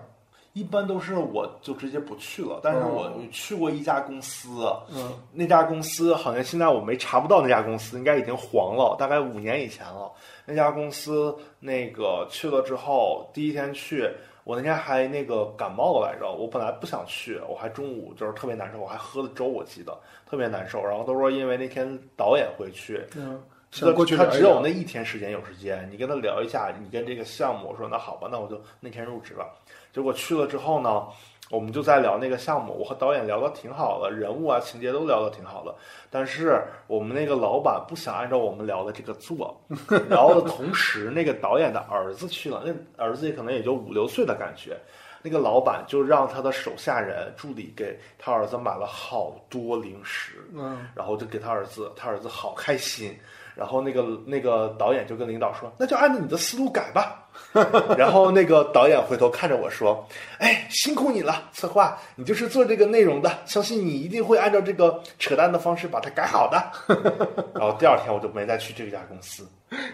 [0.53, 10.09] 一般都是我就直接不去了，但是我去过一家公司，嗯，那家公司好像现在我没查不到那家公司，应该已经黄了，大概五年以前了。
[10.45, 14.09] 那家公司那个去了之后，第一天去，
[14.45, 19.93] 我那天还那个感冒了来着，我本来不想去，我还中午就是特别难受，我还喝了粥，我记得
[20.25, 20.81] 特别难受。
[20.81, 29.45] 然后都说因为那天导演会去，嗯，他想过去他只有那一天时间有时间，你跟他聊一下，你跟这个项目，我说那好吧，那我就那天入职了。
[29.91, 31.07] 结果去了之后呢，
[31.49, 35.73] 我们就在聊那个项目，我和导演聊得挺好的，人物啊情节都聊得挺好的，
[36.09, 39.55] 但是我们那个老板不想按照我们聊的这个做，
[40.09, 44.77] 然后同时那个导演的儿子去了，那儿子也可能也就五六岁的感觉。
[45.21, 53.17] 那个老板就让他的手下人助理给他儿子买了好多零食，嗯，然后就给他儿子，他儿子好开心。
[53.55, 57.25] 然后那个那个导演就跟领导说：“那就按照你的思路改吧。
[57.97, 60.05] ”然后那个导演回头看着我说
[60.39, 66.61] ：“哎，辛苦你了，策划，你就是做这个内容的，相信你一定会按照这个扯淡的方式把它改好的。
[67.55, 69.47] ”然后第二天我就没再去这家公司。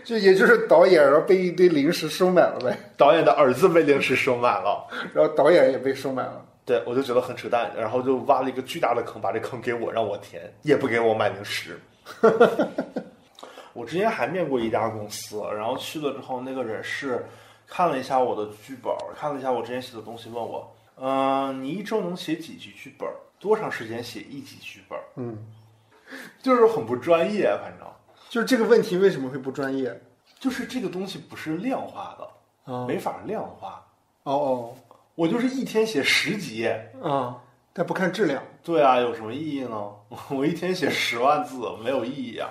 [0.04, 6.46] 就也就是导演然后被一堆零食收买了呗，导演的儿子被零食收买了，然后导演也被收买了。
[6.66, 11.80] 对我就觉得很扯淡，然后就挖了一个巨大的坑，把这坑给我让我填，也不给我买零食。
[13.74, 17.26] 我之前还面过一家公司，然后去了之后，那个人事
[17.68, 23.08] 看了一下我的剧本，看了一下我之前写的东西，问我，嗯、你一周能写几集剧本？
[23.40, 25.00] 多长时间写一集剧本？
[25.16, 25.38] 嗯，
[26.42, 27.88] 就是很不专业，反正
[28.30, 30.00] 就是这个问题为什么会不专业？
[30.40, 33.86] 就是这个东西不是量化的，啊没法量化。
[34.24, 34.76] 哦哦
[35.16, 36.68] 我就是一天写十集，
[37.00, 37.38] 哦啊，
[37.74, 38.42] 但不看质量。
[38.64, 39.92] 对啊，有什么意义呢？
[40.30, 42.50] 我一天写十万字，没有意义啊，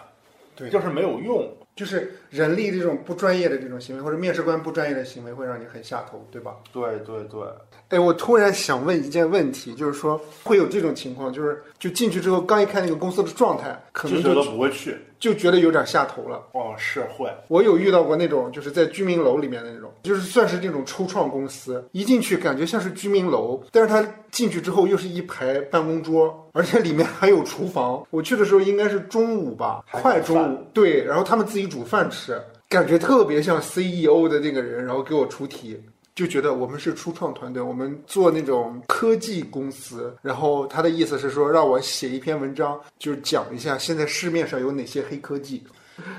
[0.60, 1.48] 对就是没有用。
[1.76, 6.56] 就是人力这种不专业的这种行为，或者面试官不专业的行为，会让你很下头，对吧？
[6.74, 7.40] 对对对，
[7.88, 14.96] 哎，我突然想问一件问题，就是说会有这种情况，就是就进去之后，刚一看那个公司的状态，可能觉得不会去。
[15.20, 16.42] 就觉得有点下头了。
[16.52, 17.30] 哦，是会。
[17.46, 28.02] 我有遇到过那种，就是在居民楼里面的那种，就是算是这种初创公司，一进去感觉像是居民楼，但是他进去之后又是一排办公桌，而且里面 还有厨房。
[28.10, 35.78] 我去的时候应该是中午吧，快中午，对，然后他们自己煮饭吃，感觉特别像 CEO 的那个人，然后给我出题。
[36.14, 45.64] 就觉得我们是初创团队，我们做那种科技公司，然后他的意思是说让我写一篇文章，就是讲一下现在市面上有哪些黑科技。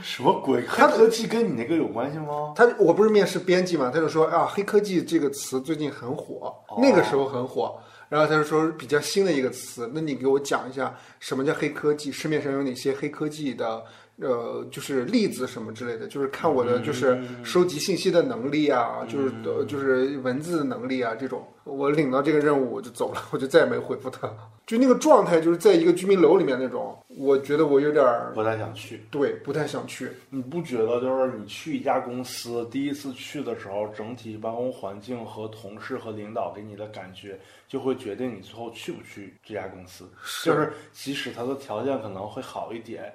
[0.04, 0.64] 什么鬼？
[0.68, 2.54] 黑科技跟你那个有关系吗？
[2.56, 7.80] 他我不是面试编辑嘛，他就说啊，黑科技这个词最近很火，那个时候很火。
[8.08, 12.12] 然后他就说比较新的一个词，那你给我讲一下什么叫黑科技？
[12.12, 13.82] 市面上有哪些黑科技的
[14.22, 21.46] 呃，就是例子什么之类的，就是看我的就是收集信息的能力啊，就是呃就是文字能力啊这种。
[21.64, 24.32] 我领到这个任务我就走了，我就再也没回复他。
[24.66, 29.02] 就那个状态，就是在一个居民楼里面那种，我觉得我有点儿不太想去。
[29.12, 30.10] 对，不太想去。
[30.30, 40.10] 你不觉得就是你去一家公司，第一次去的时候，整体办公环境和同事和领导给你的感觉，就会决定你最后去不去这家公司。
[40.44, 43.14] 就是即使他的条件可能会好一点，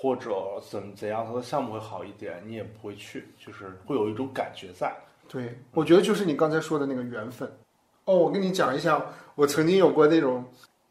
[0.00, 0.30] 或者
[0.70, 4.94] 怎怎样，他的项目会好一点，你也不会去，就是会有一种感觉在。
[5.26, 7.50] 对，我觉得就是你刚才说的那个缘分。
[8.04, 10.44] 哦，我跟你讲一下，我曾经有过那种，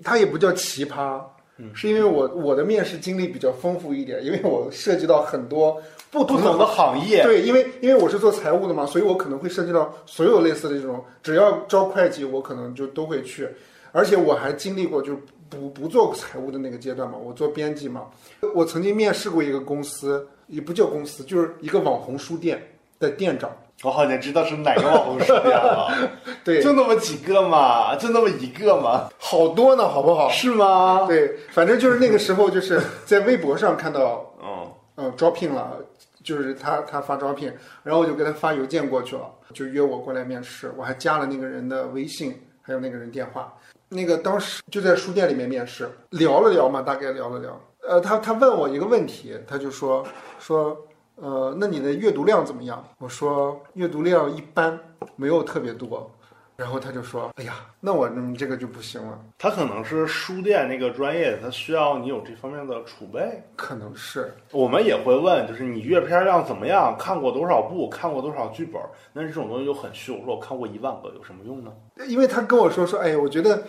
[0.03, 1.23] 它也不叫奇葩，
[1.55, 5.81] 嗯是因为我我的面试经历比较丰富一点，因为我涉及到很多
[6.11, 13.47] 不同的不同的行业，对，因为因为我是做财务的嘛，所以我可能会涉及到所有类似的这种，只要招会计，我可能就都会去，
[13.91, 15.19] 而且我还经历过就是
[15.49, 18.05] 不不做财务的那个阶段嘛，我做编辑嘛，
[18.53, 22.61] 我曾经面试过一个公司，也不叫公司，就是一个网红书店
[22.99, 23.49] 的店长，
[23.83, 25.89] 我好像知道是哪个网红书店了。
[26.43, 30.29] 对，就那么几个嘛，就那么一个嘛，好多呢，好不好？
[30.29, 31.05] 是吗？
[31.07, 35.77] 对，反正就是那个时候，就是 在微博上看到，嗯，嗯，招聘了，
[36.23, 37.51] 就是他他发招聘，
[37.83, 43.53] 然后我就给他发邮件过去了，就约我过来面试，我还加了那个人的微信，还有那个人电话。
[43.89, 47.59] 那个当时就在书店里面面试，聊了聊嘛，大概聊了聊。
[47.87, 50.05] 呃，他他问我一个问题，他就说
[50.39, 50.77] 说，
[51.15, 52.83] 呃，那你的阅读量怎么样？
[52.97, 54.77] 我说阅读量一般，
[55.15, 56.11] 没有特别多。
[56.57, 59.19] 然后他就说，哎呀，那我嗯这个就不行了。
[59.37, 63.21] 他可能是书店那个专业，他需要你有这方面的储备。
[63.55, 66.95] 可能是，我们也会问，就是你阅片量怎么样？
[66.97, 67.87] 看过多少部？
[67.87, 68.81] 看过多少剧本？
[69.13, 70.11] 那这种东西就很虚。
[70.11, 71.71] 我说我看过一万个，有什么用呢？
[72.07, 73.63] 因为他跟我说说，哎，我觉得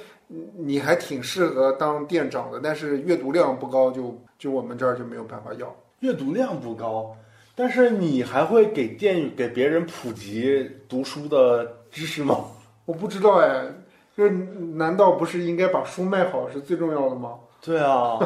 [0.57, 5.77] 你还挺适合当店长的，但是阅读量不高就，就我们这儿就没有办法要。
[6.01, 7.15] 阅读量不高，
[7.55, 12.47] 但是你还会给店给别人普及读书的知识吗？
[12.89, 13.67] 我不知道哎，
[14.17, 17.35] 就是难道不是应该把书卖好是最重要的吗？
[17.61, 18.19] 对啊，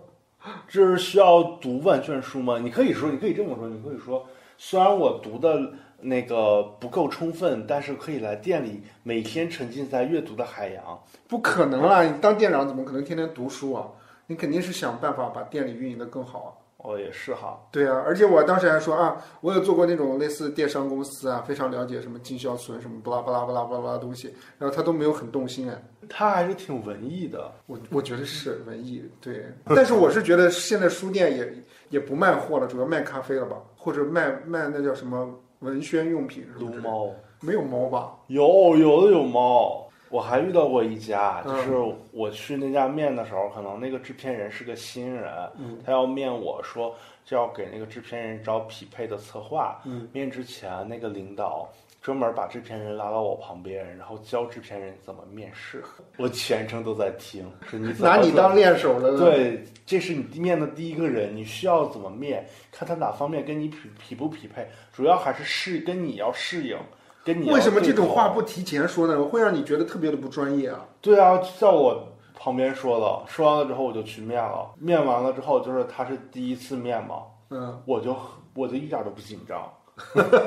[0.66, 2.58] 这是需要读万卷书吗？
[2.58, 4.26] 你可以说，你可以这么说，你可以说，
[4.56, 10.98] 虽然我读的那个不够充分，但是可以来店里每天沉浸在阅读的海洋。
[11.28, 12.02] 不可能啦！
[12.02, 13.86] 你当店长怎么可能天天读书啊？
[14.28, 16.50] 你肯定是想办法把店里运营的更好啊。
[16.82, 25.82] 哦，也是哈，对啊，而且我当时还说啊，我有做过那种类似电商公司啊，非常了解什么经销存什么巴拉巴拉巴拉巴拉东西，然后他都没有很动心哎。
[26.08, 27.52] 他还是挺文艺的。
[27.66, 29.44] 我我觉得是文艺，对。
[29.66, 31.52] 但是我是觉得现在书店也
[31.90, 35.28] 也不卖货了，主要卖咖啡了吧，或者卖卖那叫什么
[35.58, 36.78] 文宣用品是不是？
[36.78, 37.10] 撸猫
[37.40, 38.16] 没有猫吧？
[38.28, 41.56] 有有的有猫，我还遇到过一家，嗯。
[41.56, 45.78] 就是我去那家面的时候，可能那个制片人是个新人，嗯。
[45.86, 46.94] 他要面我说
[47.24, 50.08] 就要给那个制片人找匹配的策划，嗯。
[50.12, 51.68] 面之前那个领导
[52.02, 55.84] 专门把制片人拉到我旁边，然后教制片人怎么面试，
[56.16, 66.78] 我全程都在听，是你怎么拿你当练手了。，对，这是你面的第一个人，你需要怎么面，看他哪方面跟你匹匹不匹配，主要还是适跟你要适应，
[67.24, 69.22] 跟你为什么这种话不提前说呢？
[69.24, 70.86] 会让你觉得特别的不专业啊。
[71.00, 78.16] 对啊，就在我旁边说的，说完了之后我就去面了，面完了之后就是他是第一次面嘛，嗯，我就
[78.54, 79.70] 我就一点都不紧张，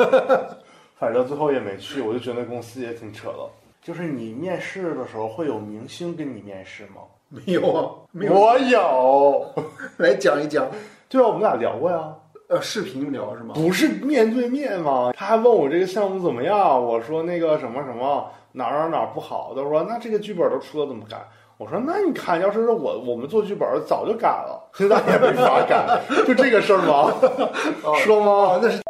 [0.97, 3.49] 反正最后也没去，我就觉得那公司也挺扯的。
[3.81, 7.01] 就是你面试的时候会有明星跟你面试吗？
[7.29, 8.33] 没有啊，没有。
[8.33, 9.53] 我有，
[9.97, 10.67] 来讲一讲，
[11.09, 12.15] 对啊，我们俩聊过呀。
[12.53, 13.55] 呃，视频聊是吗？
[13.55, 15.11] 不是面对面吗？
[15.17, 21.17] 他还问我这个项目怎么样，我说那个什么什么，哪儿哪儿哪儿不好，他说那这个剧本都出了怎么改？
[21.57, 27.11] 我说那你看，要是我我们做剧本早就改了，现在也没法改，就这个事儿吗？
[28.05, 28.31] 说吗？
[28.31, 28.83] 哦，那是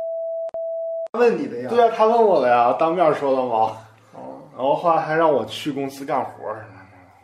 [1.18, 1.70] 问你的呀。
[1.70, 3.78] 对啊，他问我了呀，当面说的吗？
[4.14, 6.66] 哦，然后后来还让我去公司干活儿，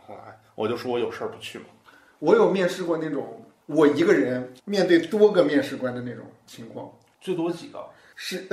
[0.06, 1.66] 后来我就说我有事儿不去嘛。
[2.18, 3.39] 我有面试过那种
[3.70, 6.90] 我一个人面对多个面试官的那种情况，
[7.20, 7.78] 最多几个？
[8.16, 8.46] 是，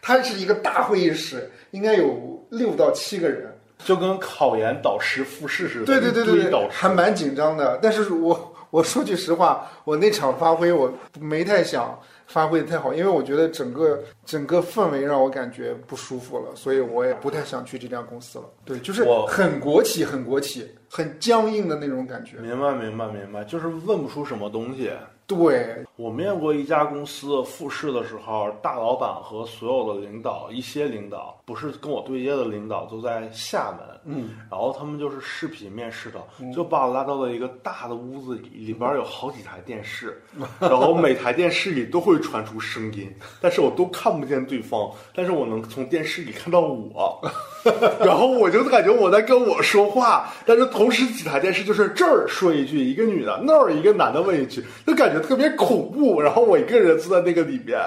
[0.00, 3.52] 它是一个大会议室，应该有六到七个人。
[3.84, 7.78] 就跟考研导师复试似的，对对对对还蛮紧张的。
[7.80, 18.44] 但是我我说句实话，我那场发挥我没太想发挥的太好，因为我觉得整个整个氛围让我感觉不舒服了，所以我也不太想去这家公司了。
[18.64, 22.36] 对，就是我很国企，很国企，很僵硬的那种感觉。
[22.38, 24.90] 明白明白明白，就是问不出什么东西。
[25.26, 36.20] 对，我面过一家公司复试的时候，大老板和所有的领导，一些领导不是跟我对接的领导都在厦门，嗯，然后他们就是视频面试的，
[36.54, 40.22] 就把我拉到了一个大的屋子里，里边有好几台电视，
[40.60, 47.20] 然后每台电视里都会传出声音，但是我都看不见对方，但是我能从电视里看到我，
[47.98, 57.78] 然后我就感觉我在跟我说话，但是同时几台电视就是这儿说一句，一个女的，那儿一个男的问一句，就感觉特别恐怖，然后我一个人坐在那个里面，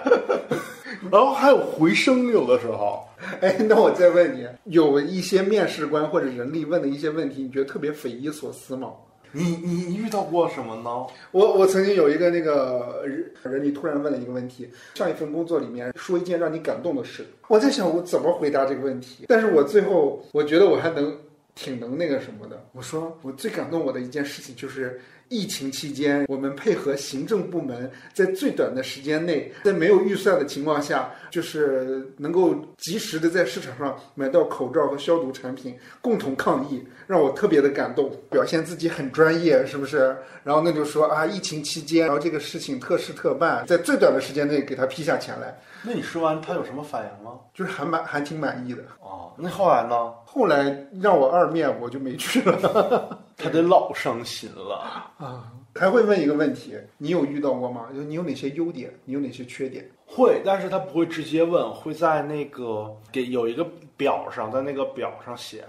[1.11, 3.03] 然后还有回声，有的时候。
[3.39, 8.93] 哎，那我再问你，有一些面试官或者人力问的一些问题，你觉得特别匪夷所思吗？
[9.31, 11.05] 你你你遇到过什么呢？
[11.31, 21.15] 我我曾经有一个那个人人力突然问了一个问题，上一份工作里面说一件让你感动的事，我在想我怎么回答这个问题，但是我最后我觉得我还能
[21.53, 24.99] 挺能那个什么的，我说我最感动我的一件事情就是。
[25.31, 40.13] 疫情期间，我们配合行政部门，在最短的时间内，在没有预算的情况下，就是能够及时的在市场上买到口罩和消毒产品，共同抗疫，让我特别的感动，表现自己很专业，是不是？
[40.43, 47.39] 然后那就说啊，疫情期间，然后这个事情特事特办，在最短的时间内给他批下钱来，那你说完他有什么反应吗？
[47.53, 48.83] 就是还蛮还挺满意的。
[48.99, 50.11] 哦，那后来呢？
[50.25, 53.25] 后来让我二面，我就没去了。
[53.41, 54.75] 他得老伤心了。
[55.17, 57.87] 啊，还会问一个问题，你有遇到过吗？
[57.93, 59.89] 就你有哪些优点，你有哪些缺点？
[60.05, 63.65] 会，但是他不会直接问，会在那个给有一个
[63.95, 65.65] 表上，在那个表上写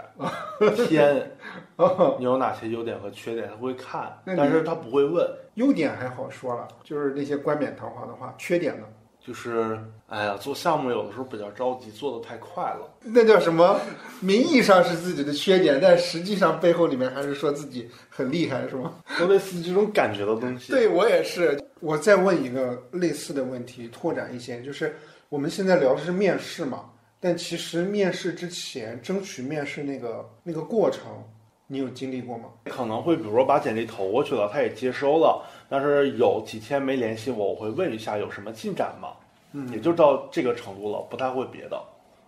[0.87, 1.31] 填，
[2.19, 5.25] 你有哪些优点和缺点，他会看，但是他不会问。
[5.55, 8.33] 优点还好说了，就是那些冠冕堂皇的话。
[8.37, 8.87] 缺点呢？
[9.25, 12.93] 就是，哎呀，做项目有的时候比较着急，做的太快了。
[13.01, 13.79] 那叫什么？
[14.19, 18.95] 名义上是自己的缺点，但实际上背后里面还是说自己很厉害，是吗？
[19.17, 20.71] 都类似这种感觉的东西。
[20.73, 21.57] 对我也是。
[21.79, 24.95] 我再问一个类似的问题，拓展一些，就是
[25.27, 26.85] 我们现在聊的是面试嘛，
[27.19, 31.03] 但其实面试之前争取面试那个那个过程，
[31.67, 32.45] 你有经历过吗？
[32.65, 39.13] 可能会比如说把简历投过去了，他也接收了，但是有几天没联系我，我会问一下有什么进展吗？
[39.53, 41.81] 嗯也就到这个程度了，不太会别的。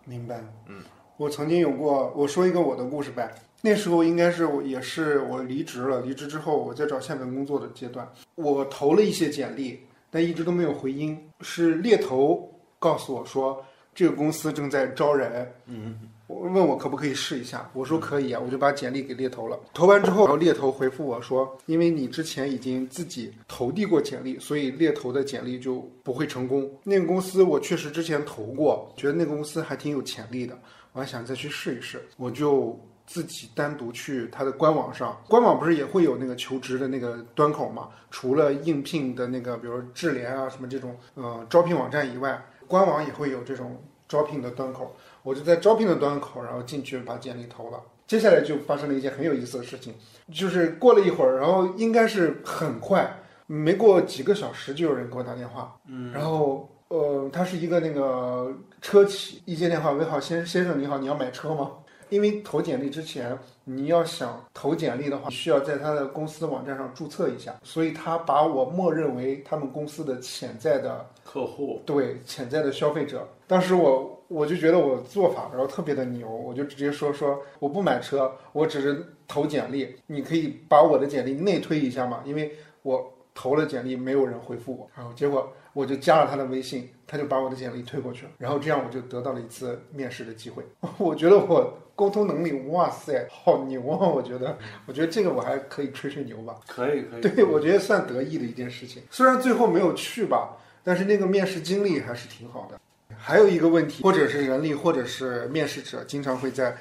[0.04, 0.44] 明白。
[0.68, 0.82] 嗯，
[1.18, 3.32] 我曾经有过，我说一个我的故事呗。
[3.62, 9.80] 那时候应该是我也是我离职了，离职之后我在找下份工作的阶段，我投了一些简历，
[10.10, 11.30] 但一直都没有回音。
[11.42, 19.60] 是猎头告诉我说这个公司正在招人，嗯，我问我可不可以试一下，我说可以啊，我就把简历给猎头了。
[19.74, 26.70] 投完之后，然后猎头回复我说，因为你之前已经自己投递过简历，所以猎头的简历就不会成功。
[26.84, 30.58] 那个公司我确实之前投过，觉得那个公司还挺有潜力的，
[30.94, 32.80] 我还想再去试一试，我就。
[33.08, 37.90] 自己单独去它的官网上，官网不是也会有那个求职的那个端口嘛？
[38.10, 44.96] 除了应聘的那个，比如智联啊什么这种，呃，招聘网站以外，官网也会有这种招聘的端口。
[45.26, 47.82] 我就在招聘的端口，然后进去把简历投了。
[48.06, 49.92] 接下来就发生了一件很有意思的事情，
[50.32, 53.12] 就是过了一会儿，然后应该是很快，
[53.48, 61.72] 没过几个小时就有人给我打电话，嗯，然后呃，他是一个那个车企，一接电话，喂好先先生你好，你要买车吗？
[62.10, 73.28] 因为投简历之前，你要想投简历的话，需要在他的公司网站上注册一下，所以他把我默认为他们公司的潜在的客户对潜在的消费者。
[73.48, 82.52] 当时我我就觉得我做法然后特别的牛，我就直接说说我不买车，我只是投简历，你可以把我的简历内推一下嘛，因为
[82.82, 90.64] 我投了简历没有人回复我，然后结果我就加了他的微信，他就把我的简历推过去了，然后这样我就得到了一次面试的机会。
[90.98, 94.08] 我觉得我沟通能力，哇塞，好牛啊！
[94.08, 96.58] 我觉得，我觉得这个我还可以吹吹牛吧。
[96.68, 97.22] 可以可以。
[97.22, 99.02] 对，我觉得算得意的一件事情。
[99.10, 102.80] 虽然最后没有去吧，但是那个面试经历还是挺好的。
[103.18, 106.76] 还有一个问题，或者是人力，或者是面试者，经常会在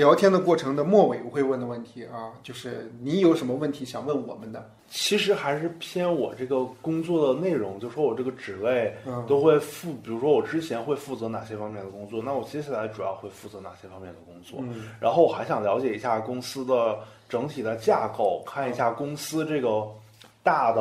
[0.00, 4.70] 聊天的过程的末尾我会问的问题啊，就是你有什么问题想问我们的？
[4.88, 14.58] 其实还是偏我这个工作的内容，就说我这个职位嗯都会负，比如说我之前会负责哪些方面的工作，那我接下来主要会负责哪些方面的工作。
[14.62, 16.98] 嗯然后我还想了解一下公司的
[17.28, 19.86] 整体的架构，看一下公司这个
[20.42, 20.80] 大的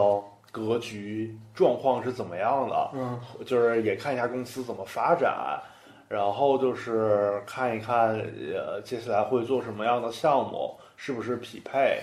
[0.51, 5.61] 格局状况是怎么样的，嗯就是也看一下公司怎么发展，
[6.09, 8.09] 然后就是看一看
[8.53, 12.01] 呃接下来会做什么样的项目，是不是匹配。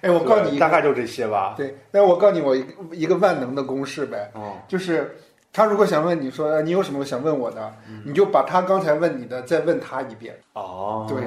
[0.00, 1.54] 哎，我告诉你大概就这些吧。
[1.56, 5.16] 对，那我告诉你我一个一个万能的公式呗，嗯，就是
[5.52, 7.72] 他如果想问你说呃你有什么想问我的，
[8.04, 10.34] 你就把他刚才问你的再问他一遍。
[10.54, 11.22] 哦，对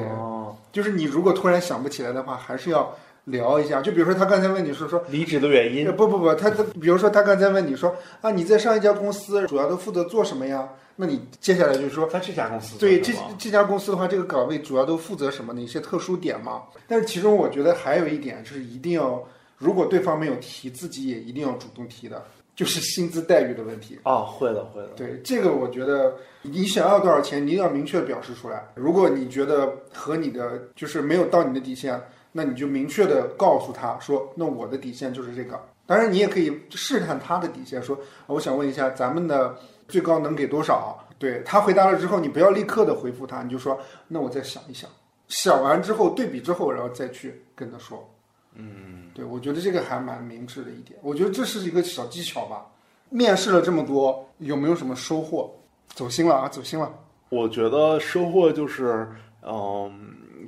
[0.72, 2.92] 就是你如果突然想不起来的话，还是要
[3.26, 3.82] 聊一下。
[3.82, 5.04] 就比如说他刚才问你说说。
[5.10, 10.68] 离职的原因呃，不不不，他他比如说他刚才问你说啊，你在上一家公司主要都负责做什么呀？
[11.02, 16.64] 那你接下来就是说，在这家公司对这这家公司的话，这个岗位主要都负责什么哪些特殊点吗？
[16.90, 19.24] 但是其中我觉得还有一点就是一定要，
[19.58, 22.22] 如果对方没有提，自己也一定要主动提的，
[22.54, 23.98] 就是薪资待遇的问题。
[24.04, 24.90] 啊，会的会的。
[24.90, 28.68] 对这个，我觉得你想要多少钱，你一定要明确表示出来。
[28.76, 31.98] 如果你觉得和你的就是没有到你的底线，
[32.34, 35.58] 那你就明确的告诉他说，那我的底线就是这个。
[35.86, 37.98] 当然，你也可以试探他的底线，说
[38.28, 39.58] 我想问一下咱们的
[39.90, 40.98] 最高能给多少？
[41.18, 43.78] 对他回答了之后，你不要立刻的回复他，你就说
[44.08, 44.90] 那我再想一想，
[45.28, 48.10] 想完之后对比之后，然后再去跟他说。
[48.56, 52.66] 嗯，对，我觉得这个还蛮明智的一点，我觉得这是一个小技巧吧。
[53.10, 55.54] 面试了这么多，有没有什么收获？
[55.90, 56.92] 走心了啊，走心了。
[57.30, 59.08] 我觉得收获就是，
[59.42, 59.92] 嗯，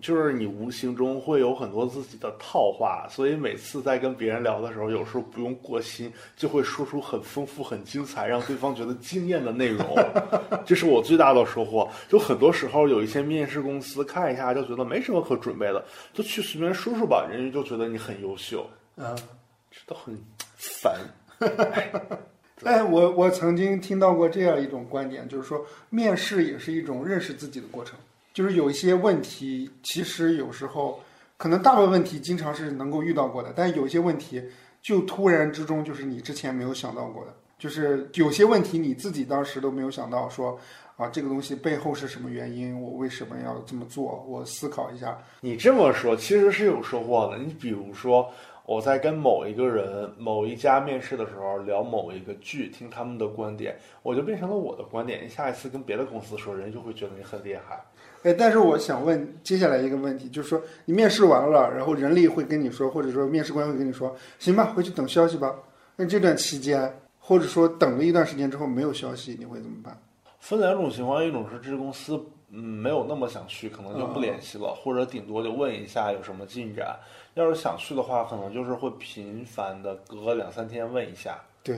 [0.02, 9.86] 就是你无形中会有很多自己的套话，所以每次在跟别人聊的时候，有时候不用过心，就会说出很丰富、很精彩，让对方觉得惊艳的内容。
[10.66, 11.88] 这是我最大的收获。
[12.10, 19.16] 就很多时候有一些面试公司看一下就觉得没什么可准备的，就去随便说说吧，人家就觉得你很优秀，嗯，
[19.70, 20.18] 这都很
[20.58, 21.00] 烦。
[22.64, 27.98] 哎， 我我曾经听到过这样一种观点，就是说面试也是一种认识自己的过程。
[28.34, 31.00] 就是有一些问题，其实有时候
[31.38, 34.42] 可能大部分问题经常是能够遇到过的，但有一些问题
[34.82, 37.34] 就突然之中就是你之前没有想到过的。
[37.58, 40.58] 就是有些问题你自己当时都没有想到说，
[40.98, 42.82] 啊，这个东西背后是什么原因？
[42.82, 44.26] 我为什么要这么做？
[44.28, 45.16] 我思考一下。
[45.42, 47.38] 你这么说其实是有收获的。
[47.38, 48.28] 你比如说，
[48.66, 55.24] 我在跟某一个人、某一家面试的时候聊某一个剧，听他们的观点，我就变成了我的观点。
[55.24, 57.80] 你下一次跟别的公司说，人就会觉得你很厉害。
[58.24, 65.56] 哎，但是我想问接下来一个问题，就是说你面试完了，然后人力会跟你说，或者说面试官会跟你说，行吧，回去等消息吧。
[65.96, 69.98] 那这段期间，或者说等了一段时间之后没有消息，你会怎么办？
[70.40, 72.20] 分两种情况，一种是这个公司
[72.52, 76.98] 嗯没有那么想去，可能就不联系了，或者顶多就问一下有什么进展。
[77.34, 81.78] 要是想去的话，可能就是会频繁的隔两三天问一下，对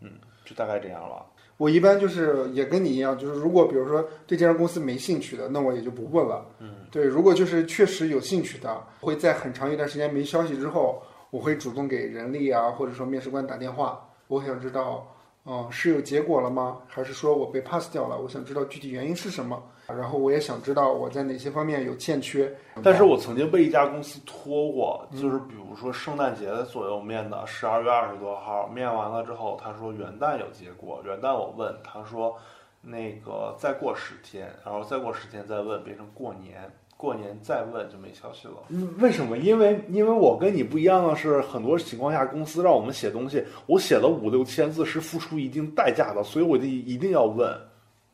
[0.00, 0.10] 嗯
[0.44, 1.24] 就大概这样了。
[1.56, 6.44] 我一般就是也跟你一样，就是如果比如说对这家公司没兴趣的，那我也就不问了。
[6.58, 11.00] 嗯，对，如果就是确实有兴趣的，会在很长一段时间没消息之后，
[11.30, 15.13] 我会主动给人力啊，或者说面试官打电话，我想知道，
[15.46, 16.78] 嗯，是有结果了吗？
[16.86, 18.18] 还是说我被 pass 掉了？
[18.18, 19.62] 我想知道具体原因是什么。
[19.86, 22.50] 然后我也想知道我在哪些方面有欠缺。
[22.82, 32.34] 但是我曾经被一家公司拖过，就是比如说圣诞节左右面的，十二月二十多号面完了之后，他说元旦有结果，元旦我问他说，
[32.80, 38.54] 那个再过十天，然后再过十天再问，变成过年，过年再问就没消息了。
[38.68, 39.36] 嗯为什么？
[39.38, 47.48] 因为因为我跟你不一样的是，很多情况下公司让我们写东西，我写了五六千字是付出一定代价的，所以我就一定要问。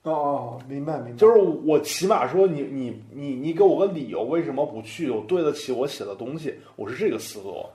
[0.02, 1.16] 哦哦，明白明白。
[1.18, 5.10] 就是我起码说你你你你给我个理由，为什么不去？
[5.10, 7.66] 我对得起我写的东西，我是这个思路。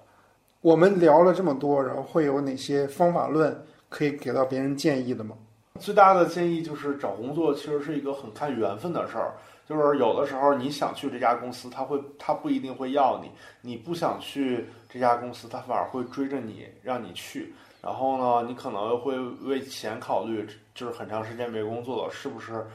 [0.62, 3.56] 我们聊了这么多，然后会有哪些方法论
[3.90, 5.38] 可以给到别人建议的吗？
[5.80, 9.36] 最大的建议就是找工作其实是一个很看缘分的事儿，
[9.68, 13.30] 就是有的时候你想去这家公司，他会他不一定会要你；
[13.62, 17.54] 你不想去这家公司，他反而会追着你让你去。
[17.82, 22.66] 然后呢，你可能会为钱考虑，就是很长时间没工作了，是不是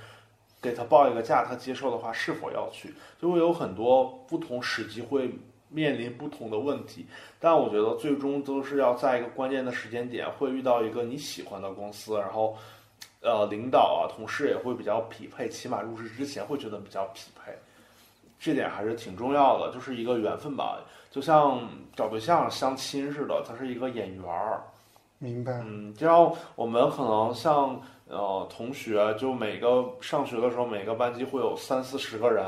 [0.61, 2.95] 给他报一个价，他接受的话，是否要去？
[3.21, 5.33] 就会有很多不同时机会
[5.69, 7.07] 面临不同的问题。
[7.39, 12.57] 但我觉得最终都是要在一个关键的时间点，会遇到一个你喜欢的公司，然后
[13.23, 17.53] 呃，领导啊、同事也会比较匹配，起码入职之前会觉得比较匹配。
[18.39, 20.79] 这点还是挺重要的，就是一个缘分吧，
[21.11, 21.61] 就像
[21.95, 24.63] 找对象、相亲似的，它是一个眼缘儿。
[25.19, 25.53] 明白。
[25.63, 32.43] 嗯，这样我们可能像呃同学，就每个上学的时候，每个班级会有三四十个人，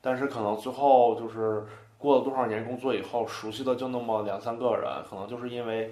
[0.00, 1.66] 但是可能最后就是
[1.98, 5.90] 过了多少年工作以后，熟悉的就那么两三个人，可能就是因为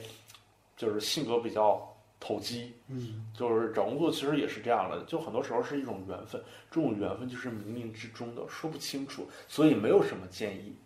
[0.77, 1.83] 就是性格比较
[2.25, 10.77] 投机，嗯，就是找工作其实也是这样的，就很多时候是一种缘分，这种缘分就是冥冥之中的，说不清楚，所以没有什么建议。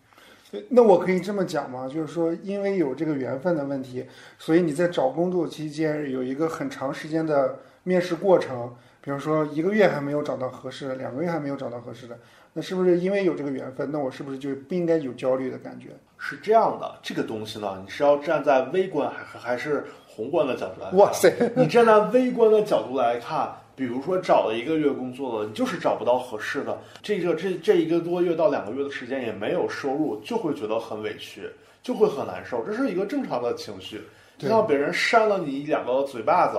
[0.70, 1.86] 那我可以这么讲吗？
[1.86, 4.06] 就是说，因为有这个缘分的问题，
[4.38, 12.18] 所以你在找工作期间有一个很长时间的面试过程，比如说一个月还没有找到合适的，两个月还没有找到合适的，
[12.54, 13.90] 那是不是因为有这个缘分？
[13.92, 15.88] 那我是不是就不应该有焦虑的感觉？
[16.16, 19.84] 是这样的，这个东西呢，你是要站在微观还还还是
[20.16, 20.98] 宏观的角度来看？
[20.98, 31.50] 哇塞， 你站在微观的角度来看，比如说找了一个月工作了，你就是找不到合适的，这个这这一个多月到两个月的时间也没有收入，就会觉得很委屈，
[31.82, 33.98] 就会很难受，这是一个正常的情绪。
[34.38, 36.58] 就对像别人扇了你两个嘴巴子，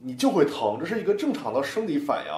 [0.00, 2.32] 你就会疼，这是一个正常的生理反应，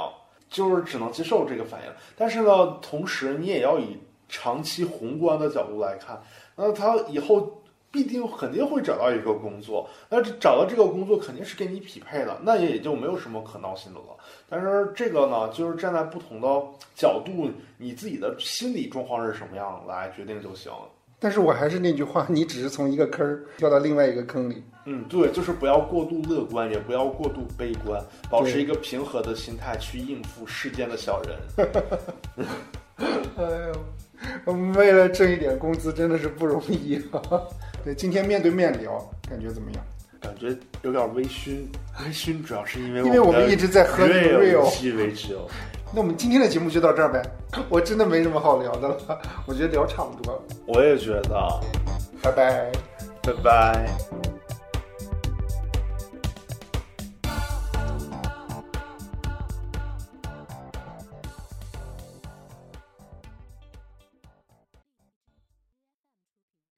[0.49, 1.93] 就是只能接受这个反应。
[2.17, 3.99] 但是呢，同时你也要以
[4.29, 6.21] 长期宏观的角度来看，
[6.57, 7.63] 那他以后
[7.97, 14.15] 必定肯定会找到一个工作，那找到这个工作肯定是跟你匹配的，那也就没有什么可闹心的了。
[14.51, 16.47] 但是这个呢，就是站在不同的
[16.95, 20.71] 角度，你自己的心理状况是什么样来决定就行。
[21.19, 24.63] 但是我还是那句话，你只是从一个坑儿跳到另外一个坑里。
[24.85, 31.39] 嗯，对，就是不要过度乐观，也不要过度悲观，保持一个平和的心态去应付世间的小人。
[33.37, 33.73] 哎呦，
[34.45, 37.21] 我们为了挣一点工资真的是不容易啊！
[37.87, 38.99] 对，今天面对面聊，
[39.31, 39.85] 感觉怎么样？
[40.21, 40.49] 感觉
[40.83, 41.67] 有点微醺，
[42.05, 45.49] 微醺主要是因为因为我们一直在喝那个 real 鸡尾酒。
[45.95, 47.23] 那我们今天的节目就到这儿呗，
[47.69, 51.61] 我真的没什么好聊的了，我觉得聊差不多了，我也觉得，
[52.21, 52.73] 拜拜。
[53.23, 54.36] 拜拜。